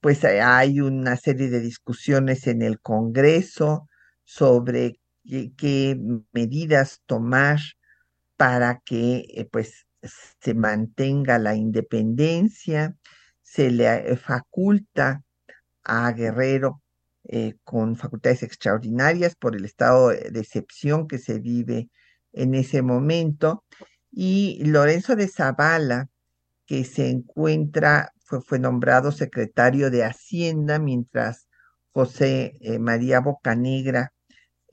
[0.00, 3.88] pues hay una serie de discusiones en el Congreso
[4.24, 5.98] sobre qué,
[6.32, 7.60] medidas tomar
[8.36, 12.96] para que eh, pues se mantenga la independencia,
[13.42, 15.22] se le eh, faculta
[15.84, 16.82] a Guerrero
[17.24, 21.88] eh, con facultades extraordinarias por el estado de excepción que se vive
[22.32, 23.64] en ese momento,
[24.10, 26.08] y Lorenzo de Zavala,
[26.66, 31.48] que se encuentra, fue, nombrado secretario de Hacienda, mientras
[31.92, 34.12] José eh, María Bocanegra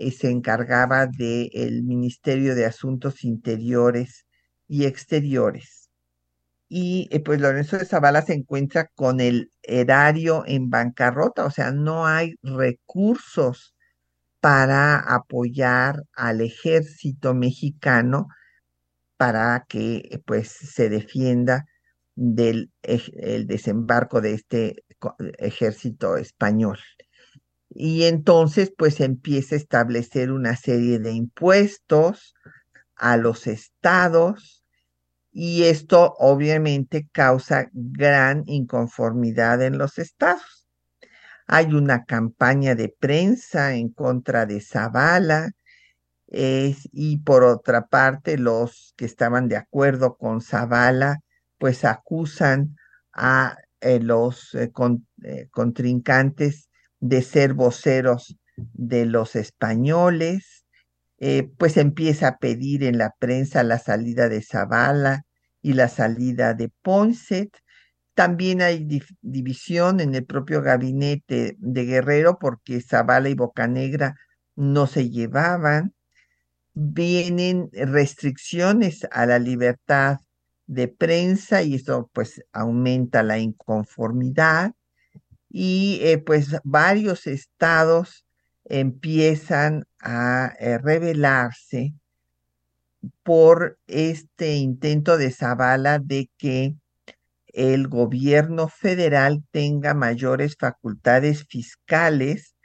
[0.10, 4.26] se encargaba del Ministerio de Asuntos Interiores
[4.68, 5.81] y exteriores.
[6.74, 11.74] Y eh, pues Lorenzo de Zavala se encuentra con el erario en bancarrota, o sea,
[11.74, 13.76] no hay recursos
[14.40, 18.30] para apoyar al ejército mexicano
[19.18, 21.66] para que eh, pues se defienda
[22.16, 24.86] del el desembarco de este
[25.40, 26.80] ejército español.
[27.70, 32.34] Y entonces pues empieza a establecer una serie de impuestos
[32.96, 34.61] a los estados,
[35.32, 40.68] y esto obviamente causa gran inconformidad en los estados.
[41.48, 45.52] Hay una campaña de prensa en contra de Zavala
[46.28, 51.20] y por otra parte los que estaban de acuerdo con Zavala
[51.58, 52.78] pues acusan
[53.14, 54.72] a eh, los eh,
[55.24, 56.70] eh, contrincantes
[57.00, 60.61] de ser voceros de los españoles
[61.24, 65.28] eh, pues empieza a pedir en la prensa la salida de Zavala
[65.62, 67.56] y la salida de Ponset.
[68.16, 68.88] También hay
[69.22, 74.16] división en el propio gabinete de Guerrero porque Zavala y Bocanegra
[74.56, 75.94] no se llevaban.
[76.74, 80.18] Vienen restricciones a la libertad
[80.66, 84.72] de prensa y eso pues aumenta la inconformidad
[85.50, 88.26] y eh, pues varios estados
[88.72, 91.94] empiezan a eh, revelarse
[93.22, 96.76] por este intento de Zavala de que
[97.48, 102.56] el gobierno federal tenga mayores facultades fiscales,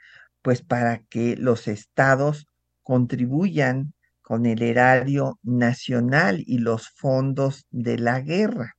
[0.41, 2.47] pues para que los estados
[2.83, 8.77] contribuyan con el erario nacional y los fondos de la guerra.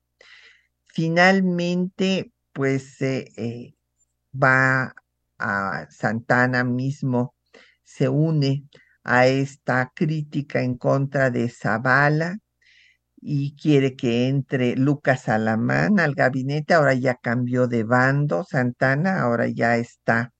[0.86, 3.74] Finalmente, pues eh,
[4.32, 4.94] va
[5.38, 7.34] a Santana mismo
[7.84, 8.68] se une
[9.04, 12.38] a esta crítica en contra de Zavala
[13.20, 16.74] y quiere que entre Lucas Alamán al gabinete.
[16.74, 20.32] Ahora ya cambió de bando Santana, ahora ya está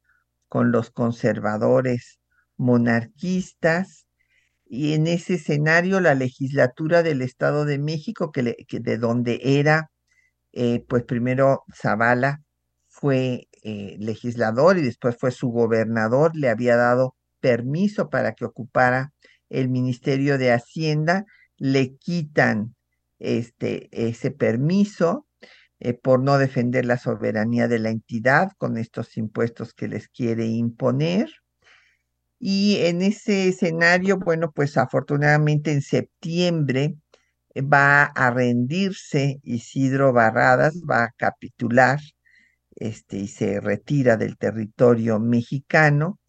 [0.48, 2.20] con los conservadores
[2.56, 4.06] monarquistas.
[4.66, 9.90] Y en ese escenario la legislatura del Estado de México, que, de donde era,
[10.52, 12.42] eh, pues primero Zavala
[12.88, 19.12] fue eh, legislador y después fue su gobernador, le había dado permiso para que ocupara
[19.50, 21.26] el Ministerio de Hacienda,
[21.58, 22.74] le quitan
[23.18, 25.26] este, ese permiso
[25.80, 30.46] eh, por no defender la soberanía de la entidad con estos impuestos que les quiere
[30.46, 31.28] imponer.
[32.38, 36.96] Y en ese escenario, bueno, pues afortunadamente en septiembre
[37.54, 42.00] va a rendirse Isidro Barradas, va a capitular
[42.78, 46.20] este, y se retira del territorio mexicano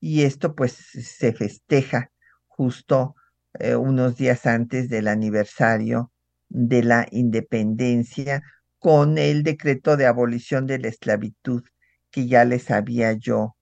[0.00, 2.12] y esto pues se festeja
[2.46, 3.16] justo
[3.58, 6.12] eh, unos días antes del aniversario
[6.48, 8.42] de la independencia
[8.78, 11.64] con el decreto de abolición de la esclavitud
[12.10, 13.56] que ya les había yo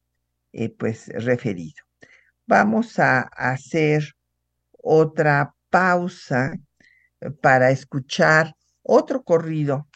[0.53, 1.82] eh, pues referido.
[2.47, 4.12] Vamos a hacer
[4.72, 6.53] otra pausa
[7.20, 9.89] eh, para escuchar otro corrido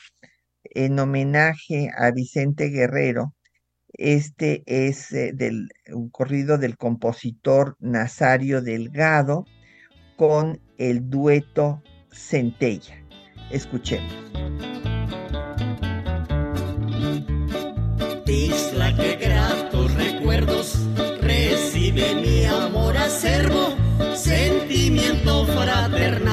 [0.64, 3.34] en homenaje a Vicente Guerrero
[3.92, 9.44] Este es eh, del, un corrido del compositor Nazario Delgado
[10.16, 11.82] con el dueto
[12.12, 12.96] Centella.
[13.50, 14.12] Escuchemos.
[18.26, 20.78] Isla que gratos recuerdos
[21.20, 23.74] recibe mi amor acervo,
[24.14, 26.29] sentimiento fraternal.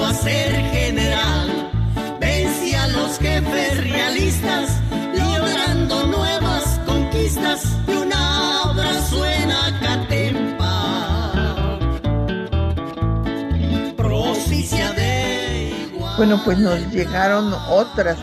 [0.00, 1.70] A ser general.
[2.20, 4.80] Vence a los jefes realistas,
[5.14, 11.32] logrando nuevas conquistas y un abrazo en Acatempa.
[13.96, 15.72] Provincia de.
[16.16, 18.16] Bueno, pues nos llegaron otros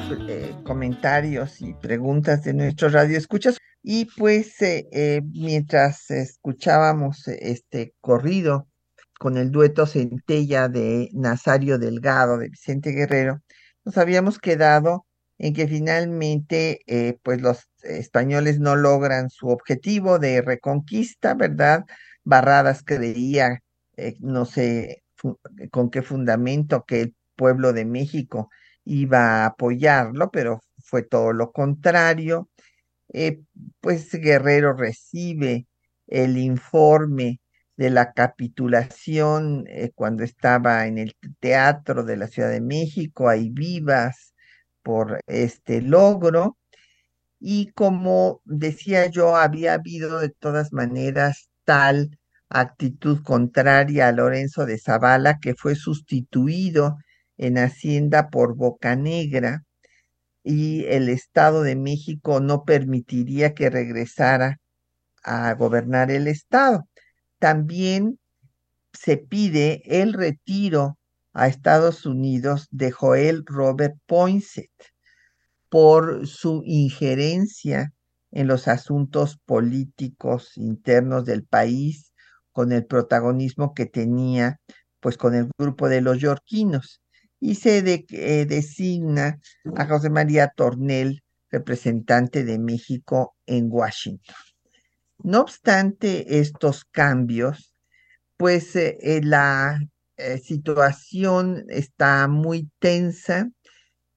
[0.63, 8.68] comentarios y preguntas de nuestro radio escuchas y pues eh, eh, mientras escuchábamos este corrido
[9.19, 13.41] con el dueto Centella de Nazario Delgado de Vicente Guerrero,
[13.85, 15.05] nos habíamos quedado
[15.37, 21.85] en que finalmente eh, pues los españoles no logran su objetivo de reconquista, ¿verdad?
[22.23, 23.61] Barradas creía,
[23.97, 25.03] eh, no sé
[25.71, 28.49] con qué fundamento, que el pueblo de México
[28.85, 32.49] iba a apoyarlo, pero fue todo lo contrario.
[33.13, 33.41] Eh,
[33.81, 35.67] pues Guerrero recibe
[36.07, 37.39] el informe
[37.79, 43.49] de la capitulación eh, cuando estaba en el teatro de la Ciudad de México, ahí
[43.51, 44.33] vivas
[44.83, 46.57] por este logro.
[47.39, 52.19] Y como decía yo, había habido de todas maneras tal
[52.49, 56.97] actitud contraria a Lorenzo de Zavala que fue sustituido
[57.37, 59.63] en Hacienda por Bocanegra
[60.43, 64.59] y el Estado de México no permitiría que regresara
[65.23, 66.88] a gobernar el Estado.
[67.39, 68.19] También
[68.93, 70.97] se pide el retiro
[71.33, 74.71] a Estados Unidos de Joel Robert Poinsett
[75.69, 77.93] por su injerencia
[78.31, 82.11] en los asuntos políticos internos del país,
[82.51, 84.59] con el protagonismo que tenía
[84.99, 87.01] pues con el grupo de los yorquinos
[87.39, 87.77] y se
[88.09, 89.39] eh, designa
[89.75, 94.35] a José María Tornel, representante de México en Washington.
[95.23, 97.73] No obstante estos cambios,
[98.37, 99.79] pues eh, eh, la
[100.17, 103.49] eh, situación está muy tensa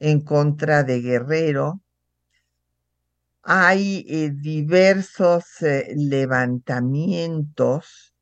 [0.01, 1.81] en contra de Guerrero.
[3.43, 5.45] Hay diversos
[5.97, 8.15] levantamientos,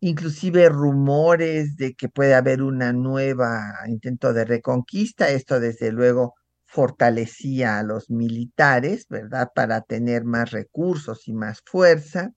[0.00, 5.28] inclusive rumores de que puede haber una nueva intento de reconquista.
[5.30, 6.34] Esto desde luego
[6.74, 9.50] fortalecía a los militares, ¿verdad?
[9.54, 12.32] Para tener más recursos y más fuerza.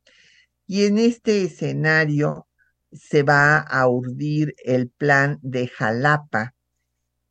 [0.68, 2.48] Y en este escenario
[2.92, 6.54] se va a urdir el plan de Jalapa,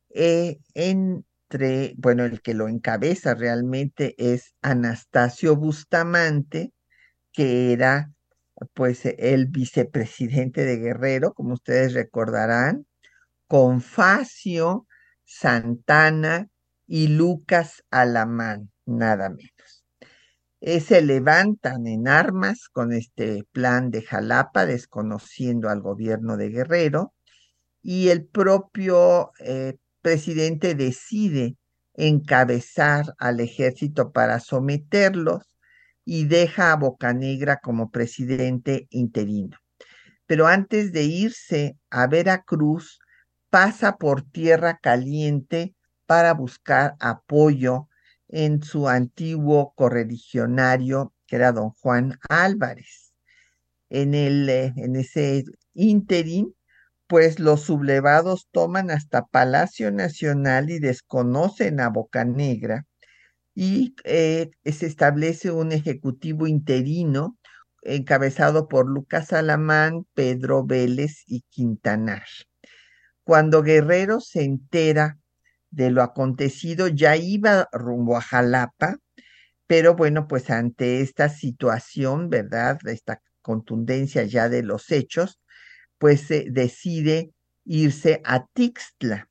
[0.09, 6.73] eh, entre, bueno, el que lo encabeza realmente es Anastasio Bustamante,
[7.31, 8.11] que era
[8.73, 12.85] pues el vicepresidente de Guerrero, como ustedes recordarán,
[13.47, 14.87] con Facio,
[15.23, 16.49] Santana
[16.87, 19.83] y Lucas Alamán, nada menos.
[20.59, 27.13] Eh, se levantan en armas con este plan de Jalapa, desconociendo al gobierno de Guerrero,
[27.83, 31.57] y el propio eh, presidente decide
[31.93, 35.57] encabezar al ejército para someterlos
[36.05, 39.57] y deja a Bocanegra como presidente interino.
[40.25, 42.99] Pero antes de irse a Veracruz,
[43.49, 45.73] pasa por tierra caliente
[46.07, 47.89] para buscar apoyo
[48.29, 53.13] en su antiguo correligionario, que era don Juan Álvarez.
[53.89, 55.43] En, el, eh, en ese
[55.73, 56.55] ínterin,
[57.07, 62.85] pues los sublevados toman hasta Palacio Nacional y desconocen a Bocanegra
[63.55, 67.37] y eh, se establece un ejecutivo interino
[67.81, 72.23] encabezado por Lucas Alamán, Pedro Vélez y Quintanar.
[73.23, 75.17] Cuando Guerrero se entera
[75.71, 78.97] de lo acontecido, ya iba rumbo a Jalapa,
[79.67, 82.79] pero bueno, pues ante esta situación, ¿verdad?
[82.85, 85.39] Esta contundencia ya de los hechos,
[85.97, 87.31] pues decide
[87.65, 89.29] irse a Tixtla,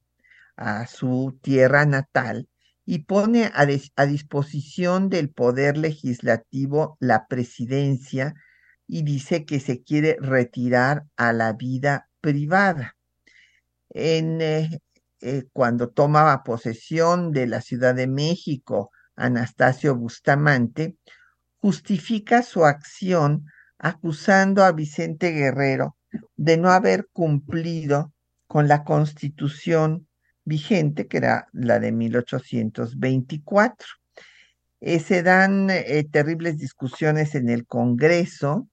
[0.56, 2.48] a su tierra natal,
[2.84, 3.66] y pone a,
[3.96, 8.34] a, disposición del Poder Legislativo la presidencia
[8.86, 12.96] y dice que se quiere retirar a la vida privada.
[13.90, 14.80] En, eh,
[15.20, 20.96] eh, cuando tomaba posesión de la Ciudad de México, Anastasio Bustamante,
[21.58, 23.46] justifica su acción
[23.78, 25.96] acusando a Vicente Guerrero
[26.36, 28.12] de no haber cumplido
[28.46, 30.06] con la constitución
[30.44, 33.86] vigente, que era la de 1824.
[34.80, 38.68] Eh, se dan eh, terribles discusiones en el Congreso,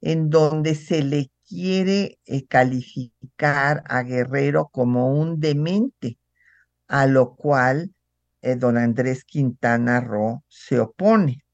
[0.00, 6.18] en donde se le quiere eh, calificar a Guerrero como un demente,
[6.88, 7.92] a lo cual
[8.56, 11.44] don Andrés Quintana Roo se opone.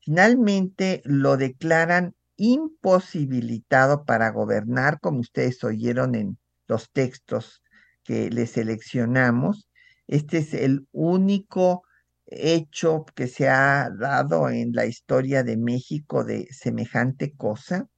[0.00, 7.62] Finalmente lo declaran imposibilitado para gobernar, como ustedes oyeron en los textos
[8.02, 9.68] que le seleccionamos.
[10.06, 11.84] Este es el único
[12.26, 17.88] hecho que se ha dado en la historia de México de semejante cosa.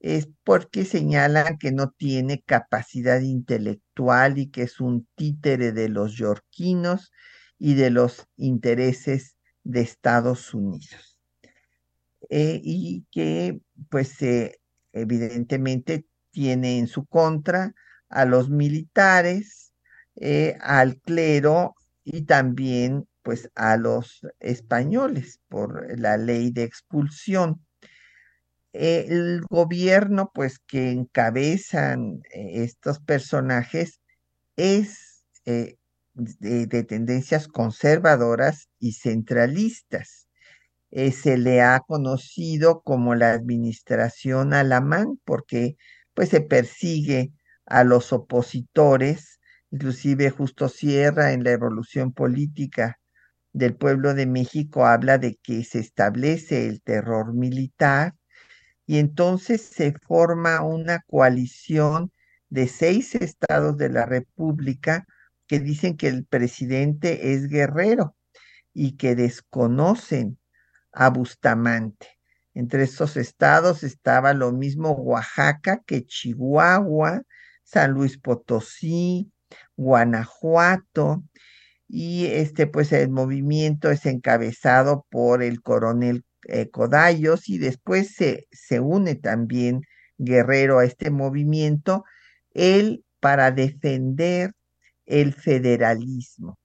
[0.00, 6.14] Es porque señalan que no tiene capacidad intelectual y que es un títere de los
[6.16, 7.10] yorquinos
[7.58, 11.18] y de los intereses de Estados Unidos.
[12.30, 14.16] Eh, y que pues
[14.92, 17.74] evidentemente tiene en su contra
[18.08, 19.72] a los militares,
[20.16, 21.74] eh, al clero
[22.04, 27.64] y también pues a los españoles por la ley de expulsión.
[28.72, 34.00] El gobierno pues que encabezan eh, estos personajes
[34.56, 35.76] es eh,
[36.14, 40.28] de, tendencias conservadoras y centralistas.
[40.90, 45.76] se le ha conocido como la administración alamán porque
[46.14, 47.32] pues se persigue
[47.66, 49.40] a los opositores,
[49.70, 52.98] inclusive Justo Sierra en la evolución política
[53.52, 58.14] del pueblo de México habla de que se establece el terror militar
[58.88, 62.10] y entonces se forma una coalición
[62.48, 65.06] de seis estados de la República
[65.46, 68.16] que dicen que el presidente es guerrero
[68.72, 70.38] y que desconocen
[70.90, 72.18] a Bustamante.
[72.54, 77.24] Entre esos estados estaba lo mismo Oaxaca que Chihuahua,
[77.64, 79.30] San Luis Potosí,
[79.76, 81.24] Guanajuato,
[81.86, 86.70] y este, pues el movimiento es encabezado por el coronel eh,
[87.46, 89.82] y después se, se une también
[90.18, 92.04] Guerrero a este movimiento,
[92.52, 94.52] él para defender
[95.06, 96.58] el federalismo.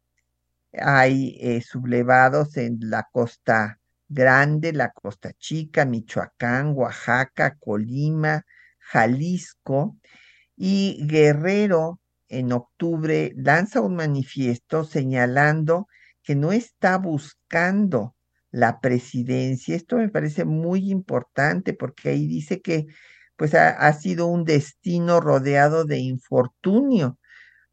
[0.74, 8.44] Hay eh, sublevados en la costa grande, la costa chica, Michoacán, Oaxaca, Colima,
[8.80, 9.98] Jalisco,
[10.56, 15.88] y Guerrero en octubre lanza un manifiesto señalando
[16.24, 18.16] que no está buscando
[18.54, 19.76] la presidencia.
[19.76, 22.86] Esto me parece muy importante porque ahí dice que
[23.36, 27.20] pues ha, sido un destino rodeado de infortunio.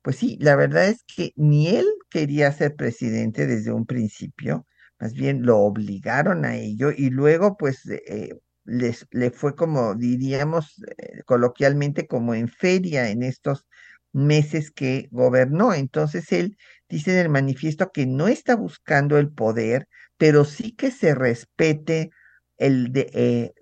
[0.03, 4.67] Pues sí, la verdad es que ni él quería ser presidente desde un principio,
[4.99, 10.83] más bien lo obligaron a ello y luego pues eh, les, le fue como diríamos
[10.99, 13.67] eh, coloquialmente como en feria en estos
[14.13, 15.75] meses que gobernó.
[15.75, 16.57] Entonces él
[16.89, 19.89] dice en el manifiesto que no está buscando el poder,
[20.21, 22.11] pero sí que se respete
[22.59, 23.55] el de, eh,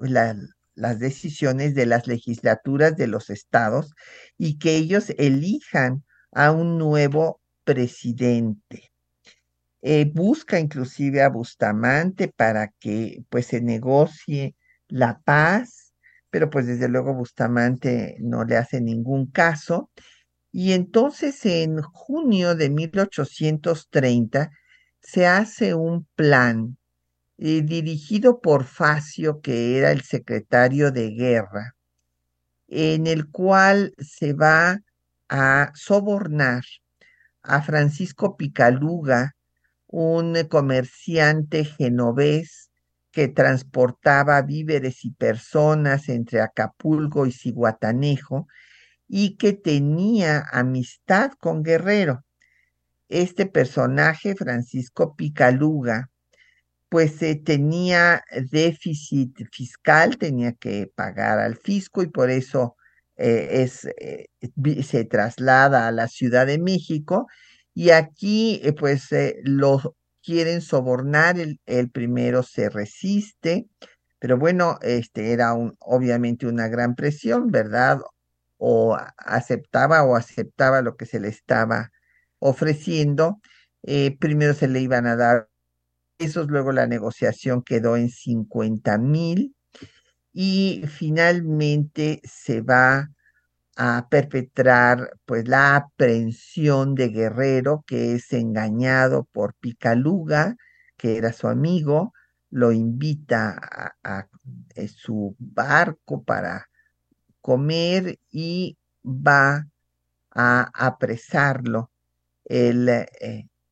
[0.74, 3.94] las decisiones de las legislaturas de los estados
[4.36, 6.02] y que ellos elijan
[6.32, 8.90] a un nuevo presidente.
[9.82, 14.56] Eh, busca inclusive a Bustamante para que pues se negocie
[14.88, 15.94] la Paz,
[16.28, 19.92] pero pues desde luego Bustamante no le hace ningún caso.
[20.50, 24.50] Y entonces en junio de 1830
[25.08, 26.76] se hace un plan
[27.38, 31.76] eh, dirigido por Facio, que era el secretario de guerra,
[32.66, 34.80] en el cual se va
[35.30, 36.62] a sobornar
[37.42, 39.34] a Francisco Picaluga,
[39.86, 42.70] un comerciante genovés
[43.10, 48.46] que transportaba víveres y personas entre Acapulco y Ciguatanejo
[49.08, 52.26] y que tenía amistad con Guerrero.
[53.08, 56.10] Este personaje, Francisco Picaluga,
[56.88, 62.76] pues eh, tenía déficit fiscal, tenía que pagar al fisco y por eso
[63.16, 64.28] eh, es, eh,
[64.82, 67.26] se traslada a la Ciudad de México
[67.74, 69.08] Y aquí, eh, pues,
[69.44, 73.68] lo quieren sobornar, el, el, primero se resiste,
[74.18, 78.00] pero bueno, este era un, obviamente una gran presión, ¿verdad?
[78.58, 81.90] O aceptaba o aceptaba lo que se le estaba
[82.38, 83.40] ofreciendo.
[83.82, 85.48] Eh, primero se le iban a dar
[86.18, 89.54] esos, luego la negociación quedó en 50 mil
[90.32, 93.10] y finalmente se va
[93.76, 100.56] a perpetrar pues la aprehensión de Guerrero que es engañado por Picaluga,
[100.96, 102.12] que era su amigo,
[102.50, 104.26] lo invita a,
[104.88, 106.68] su barco para
[107.40, 109.66] comer y va
[110.34, 111.90] a apresarlo
[112.48, 113.06] el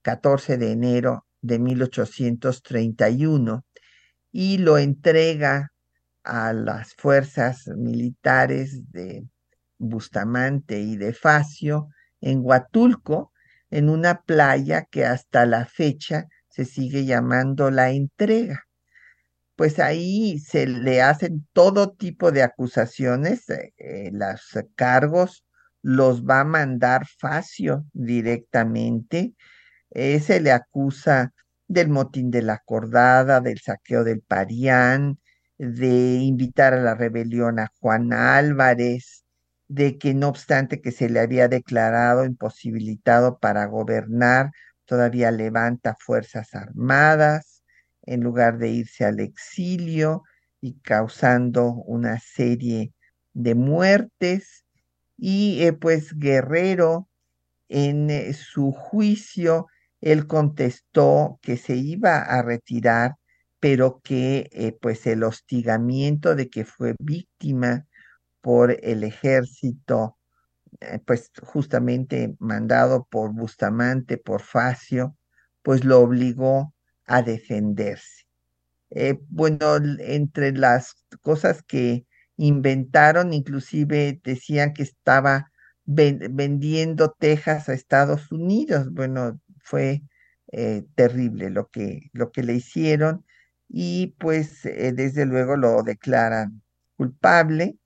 [0.02, 3.64] 14 eh, de enero de 1831
[4.30, 5.72] y lo entrega
[6.22, 9.24] a las fuerzas militares de
[9.78, 11.88] Bustamante y de Facio
[12.20, 13.32] en Huatulco,
[13.70, 18.64] en una playa que hasta la fecha se sigue llamando la entrega.
[19.54, 25.45] Pues ahí se le hacen todo tipo de acusaciones, eh, eh, los cargos
[25.86, 29.34] los va a mandar Facio directamente,
[29.90, 31.32] eh, se le acusa
[31.68, 35.20] del motín de la acordada, del saqueo del Parián,
[35.58, 39.24] de invitar a la rebelión a Juan Álvarez,
[39.68, 44.50] de que no obstante que se le había declarado imposibilitado para gobernar,
[44.86, 47.62] todavía levanta fuerzas armadas
[48.02, 50.24] en lugar de irse al exilio
[50.60, 52.92] y causando una serie
[53.34, 54.65] de muertes.
[55.16, 57.08] Y eh, pues Guerrero
[57.68, 59.66] en eh, su juicio,
[60.00, 63.16] él contestó que se iba a retirar,
[63.60, 67.86] pero que eh, pues el hostigamiento de que fue víctima
[68.40, 70.16] por el ejército,
[71.06, 75.16] pues justamente mandado por Bustamante, por Facio,
[75.62, 76.74] pues lo obligó
[77.06, 78.26] a defenderse.
[79.30, 82.06] Bueno, entre las cosas que
[82.36, 85.52] inventaron, inclusive decían que estaba
[85.84, 88.92] vendiendo Texas a Estados Unidos.
[88.92, 90.02] Bueno, fue
[90.52, 93.24] eh, terrible lo que, lo que le hicieron
[93.68, 96.62] y pues desde luego lo declaran
[96.96, 97.78] culpable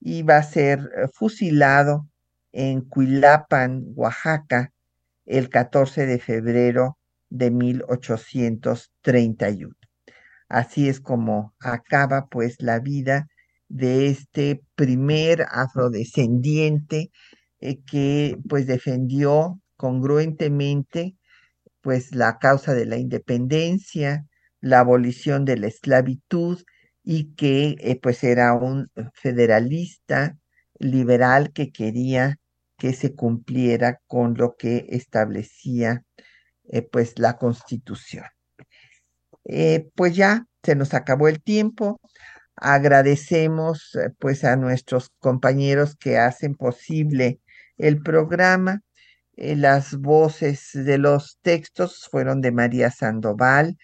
[0.00, 2.08] y va a ser eh, fusilado
[2.52, 4.72] en Cuilapan, Oaxaca,
[5.24, 6.98] el 14 de febrero
[7.28, 9.74] de 1831.
[10.48, 13.28] Así es como acaba pues la vida
[13.68, 17.10] de este primer afrodescendiente
[17.60, 21.16] eh, que pues defendió congruentemente
[21.80, 24.26] pues la causa de la independencia,
[24.60, 26.62] la abolición de la esclavitud
[27.04, 30.38] y que eh, pues era un federalista
[30.78, 32.36] liberal que quería
[32.78, 36.02] que se cumpliera con lo que establecía
[36.68, 38.24] eh, pues la constitución.
[39.94, 42.00] Pues ya se nos acabó el tiempo.
[42.56, 47.40] Agradecemos pues a nuestros compañeros que hacen posible
[47.78, 48.82] el programa.
[49.36, 53.76] las voces de los textos fueron de María Sandoval,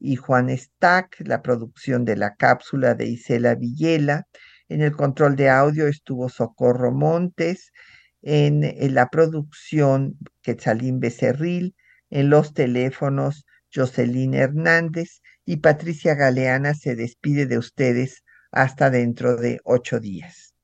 [0.00, 4.26] y Juan Stack, la producción de la cápsula de Isela Villela.
[4.68, 7.72] En el control de audio estuvo Socorro Montes,
[8.22, 11.74] en, la producción Quetzalín Becerril,
[12.10, 18.22] en los teléfonos Jocelyn Hernández y Patricia Galeana se despide de ustedes
[18.52, 20.54] hasta dentro de ocho días.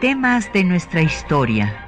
[0.00, 1.87] Temas de nuestra historia.